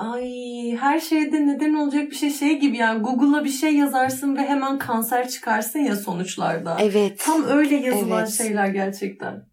Ay 0.00 0.76
her 0.76 1.00
şeyde 1.00 1.46
neden 1.46 1.74
olacak 1.74 2.10
bir 2.10 2.16
şey 2.16 2.30
şey 2.30 2.58
gibi 2.58 2.76
yani 2.76 3.02
Google'a 3.02 3.44
bir 3.44 3.50
şey 3.50 3.76
yazarsın 3.76 4.36
ve 4.36 4.40
hemen 4.40 4.78
kanser 4.78 5.28
çıkarsın 5.28 5.78
ya 5.78 5.96
sonuçlarda. 5.96 6.76
Evet. 6.80 7.18
Tam 7.18 7.44
öyle 7.44 7.76
yazılan 7.76 8.18
Evet. 8.18 8.32
şeyler 8.32 8.66
gerçekten. 8.66 9.49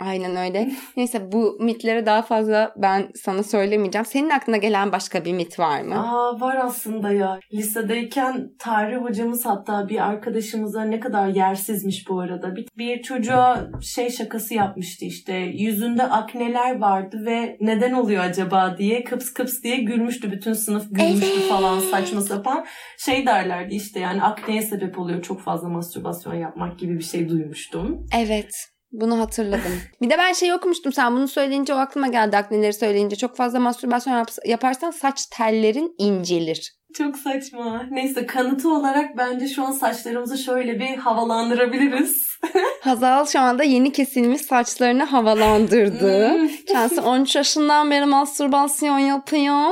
Aynen 0.00 0.36
öyle. 0.36 0.70
Neyse 0.96 1.32
bu 1.32 1.56
mitlere 1.60 2.06
daha 2.06 2.22
fazla 2.22 2.74
ben 2.76 3.08
sana 3.14 3.42
söylemeyeceğim. 3.42 4.04
Senin 4.04 4.30
aklına 4.30 4.56
gelen 4.56 4.92
başka 4.92 5.24
bir 5.24 5.32
mit 5.32 5.58
var 5.58 5.82
mı? 5.82 5.94
Aa 5.94 6.40
var 6.40 6.56
aslında 6.56 7.12
ya. 7.12 7.40
Lisedeyken 7.52 8.50
tarih 8.58 8.96
hocamız 8.96 9.46
hatta 9.46 9.88
bir 9.88 10.08
arkadaşımıza 10.08 10.84
ne 10.84 11.00
kadar 11.00 11.28
yersizmiş 11.28 12.08
bu 12.08 12.20
arada. 12.20 12.56
Bir, 12.56 12.68
bir 12.78 13.02
çocuğa 13.02 13.70
şey 13.82 14.10
şakası 14.10 14.54
yapmıştı 14.54 15.04
işte. 15.04 15.34
Yüzünde 15.34 16.02
akneler 16.02 16.80
vardı 16.80 17.22
ve 17.26 17.56
neden 17.60 17.92
oluyor 17.92 18.24
acaba 18.24 18.76
diye 18.78 19.04
kıps 19.04 19.32
kıps 19.32 19.62
diye 19.62 19.76
gülmüştü. 19.76 20.32
Bütün 20.32 20.52
sınıf 20.52 20.84
gülmüştü 20.90 21.26
Evet. 21.38 21.48
falan 21.48 21.80
saçma 21.80 22.20
sapan. 22.20 22.66
Şey 22.98 23.26
derlerdi 23.26 23.74
işte 23.74 24.00
yani 24.00 24.22
akneye 24.22 24.62
sebep 24.62 24.98
oluyor 24.98 25.22
çok 25.22 25.40
fazla 25.40 25.68
mastürbasyon 25.68 26.34
yapmak 26.34 26.78
gibi 26.78 26.98
bir 26.98 27.04
şey 27.04 27.28
duymuştum. 27.28 28.06
Evet. 28.18 28.50
Bunu 28.92 29.18
hatırladım. 29.18 29.80
bir 30.02 30.10
de 30.10 30.18
ben 30.18 30.32
şey 30.32 30.52
okumuştum. 30.54 30.92
Sen 30.92 31.16
bunu 31.16 31.28
söyleyince 31.28 31.74
o 31.74 31.76
aklıma 31.76 32.06
geldi. 32.06 32.36
Akneleri 32.36 32.72
söyleyince. 32.72 33.16
Çok 33.16 33.36
fazla 33.36 33.60
mastürbasyon 33.60 34.14
yap- 34.16 34.46
yaparsan 34.46 34.90
saç 34.90 35.26
tellerin 35.26 35.94
incelir. 35.98 36.72
Çok 36.94 37.16
saçma. 37.16 37.82
Neyse 37.90 38.26
kanıtı 38.26 38.74
olarak 38.74 39.16
bence 39.18 39.48
şu 39.48 39.64
an 39.64 39.72
saçlarımızı 39.72 40.38
şöyle 40.38 40.80
bir 40.80 40.96
havalandırabiliriz. 40.96 42.26
Hazal 42.80 43.26
şu 43.26 43.40
anda 43.40 43.62
yeni 43.62 43.92
kesilmiş 43.92 44.40
saçlarını 44.40 45.02
havalandırdı. 45.04 46.28
Hmm. 46.34 46.48
Kendisi 46.66 47.00
13 47.00 47.36
yaşından 47.36 47.90
beri 47.90 48.04
mastürbasyon 48.06 48.98
yapıyor. 48.98 49.66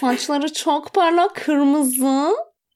Saçları 0.00 0.52
çok 0.52 0.94
parlak 0.94 1.34
kırmızı. 1.36 2.30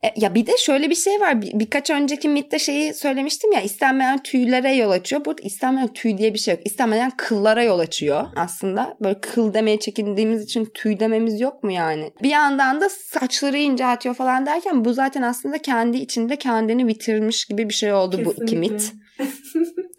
E, 0.04 0.08
ya 0.16 0.34
bir 0.34 0.46
de 0.46 0.56
şöyle 0.56 0.90
bir 0.90 0.94
şey 0.94 1.20
var. 1.20 1.42
Bir, 1.42 1.58
birkaç 1.60 1.90
önceki 1.90 2.28
mitte 2.28 2.58
şeyi 2.58 2.94
söylemiştim 2.94 3.52
ya 3.52 3.60
istenmeyen 3.60 4.22
tüylere 4.22 4.74
yol 4.74 4.90
açıyor. 4.90 5.24
Burada 5.24 5.42
istenmeyen 5.42 5.88
tüy 5.88 6.18
diye 6.18 6.34
bir 6.34 6.38
şey 6.38 6.54
yok. 6.54 6.66
İstenmeyen 6.66 7.10
kıllara 7.16 7.62
yol 7.62 7.78
açıyor 7.78 8.26
aslında. 8.36 8.96
Böyle 9.00 9.20
kıl 9.20 9.54
demeye 9.54 9.78
çekindiğimiz 9.78 10.42
için 10.42 10.70
tüy 10.74 11.00
dememiz 11.00 11.40
yok 11.40 11.62
mu 11.62 11.72
yani? 11.72 12.12
Bir 12.22 12.30
yandan 12.30 12.80
da 12.80 12.88
saçları 12.88 13.58
inceltiyor 13.58 14.14
falan 14.14 14.46
derken 14.46 14.84
bu 14.84 14.92
zaten 14.92 15.22
aslında 15.22 15.58
kendi 15.58 15.98
içinde 15.98 16.36
kendini 16.36 16.88
bitirmiş 16.88 17.44
gibi 17.44 17.68
bir 17.68 17.74
şey 17.74 17.92
oldu 17.92 18.20
bu 18.24 18.32
iki 18.32 18.40
Kesinlikle. 18.40 18.74
mit. 18.74 18.92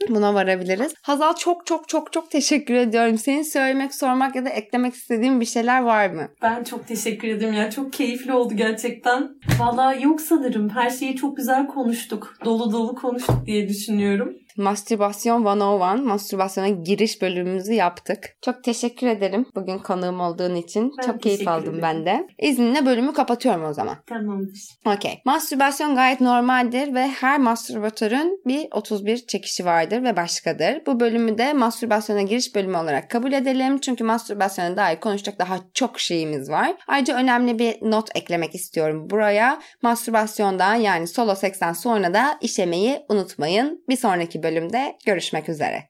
Buna 0.10 0.34
varabiliriz. 0.34 0.94
Hazal 1.02 1.36
çok 1.36 1.66
çok 1.66 1.88
çok 1.88 2.14
çok 2.14 2.32
teşekkür 2.32 2.74
ediyorum. 2.74 3.18
Senin 3.18 3.44
söylemek, 3.44 3.96
sormak 3.96 4.36
ya 4.36 4.46
da 4.46 4.50
eklemek 4.50 4.94
istediğin 4.94 5.42
bir 5.42 5.46
şeyler 5.46 5.82
var 5.82 6.10
mı? 6.10 6.28
Ben 6.42 6.64
çok 6.64 6.88
teşekkür 6.88 7.28
ederim 7.28 7.54
ya. 7.54 7.72
Çok 7.72 7.94
keyifli 7.94 8.34
oldu 8.34 8.54
gerçekten. 8.56 9.30
Valla 9.60 9.94
yok 9.94 10.22
sanırım. 10.22 10.70
Her 10.70 10.90
şeyi 10.90 11.16
çok 11.16 11.38
güzel 11.38 11.68
konuştuk. 11.68 12.36
Dolu 12.46 12.72
dolu 12.72 12.96
konuştuk 12.96 13.46
diye 13.46 13.70
düşünüyorum. 13.70 14.34
Mastürbasyon 14.60 15.40
101, 15.40 16.04
mastürbasyona 16.04 16.70
giriş 16.70 17.22
bölümümüzü 17.22 17.74
yaptık. 17.74 18.36
Çok 18.42 18.64
teşekkür 18.64 19.08
ederim 19.08 19.46
bugün 19.56 19.78
konuğum 19.78 20.20
olduğun 20.20 20.56
için. 20.56 20.92
Ben 20.98 21.08
Çok 21.08 21.22
keyif 21.22 21.48
aldım 21.48 21.64
ederim. 21.64 21.82
ben 21.82 22.06
de. 22.06 22.28
İzninle 22.40 22.86
bölümü 22.86 23.14
kapatıyorum 23.14 23.66
o 23.66 23.74
zaman. 23.74 23.96
Tamamdır. 24.08 24.60
Okey. 24.86 25.22
Mastürbasyon 25.26 25.96
gayet 25.96 26.22
normaldir 26.22 26.94
ve 26.94 27.08
her 27.08 27.40
mastürbatörün 27.40 28.42
bir 28.48 28.68
31 28.72 29.18
çekişi 29.18 29.66
vardır 29.66 30.04
ve 30.04 30.16
başkadır. 30.16 30.86
Bu 30.86 31.00
bölümü 31.00 31.38
de 31.38 31.54
mastürbasyona 31.54 32.22
giriş 32.22 32.56
bölümü 32.56 32.78
olarak 32.78 33.10
kabul 33.10 33.34
edelim. 33.34 33.80
Çünkü 33.80 34.04
mastürbasyona 34.04 34.78
dair 34.78 35.00
konuşacak 35.00 35.40
daha 35.40 35.58
çok 35.74 36.00
şeyimiz 36.00 36.50
var. 36.50 36.76
Ayrıca 36.88 37.16
önemli 37.16 37.60
bir 37.60 37.78
not 37.82 38.10
eklemek 38.16 38.56
istiyorum 38.56 39.10
buraya. 39.10 39.60
Mastürbasyondan 39.82 40.76
yani 40.76 41.08
solo 41.08 41.36
seksten 41.36 41.74
sonra 41.74 42.14
da 42.14 42.38
işemeyi 42.42 43.00
unutmayın. 43.10 43.84
Bir 43.90 43.98
sonraki 43.98 44.44
bölümde 44.50 44.98
görüşmek 45.06 45.50
üzere. 45.50 45.88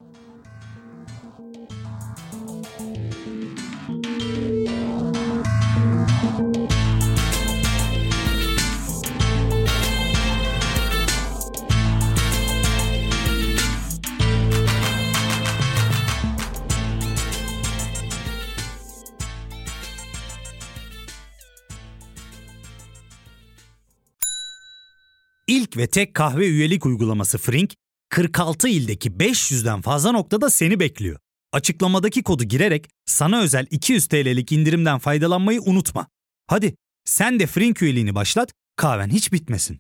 İlk 25.47 25.78
ve 25.78 25.88
tek 25.88 26.14
kahve 26.14 26.47
üyelik 26.47 26.86
uygulaması 26.86 27.38
Frink, 27.38 27.74
46 28.10 28.68
ildeki 28.70 29.10
500'den 29.10 29.82
fazla 29.82 30.12
noktada 30.12 30.49
seni 30.49 30.80
bekliyor. 30.80 31.20
Açıklamadaki 31.51 32.24
kodu 32.24 32.43
girerek 32.43 32.89
sana 33.05 33.41
özel 33.41 33.68
200 33.72 34.07
TL'lik 34.07 34.51
indirimden 34.51 34.99
faydalanmayı 34.99 35.62
unutma. 35.62 36.07
Hadi 36.47 36.76
sen 37.05 37.39
de 37.39 37.47
Frink 37.47 37.82
üyeliğini 37.82 38.16
başlat, 38.16 38.51
kahven 38.76 39.10
hiç 39.10 39.34
bitmesin. 39.34 39.80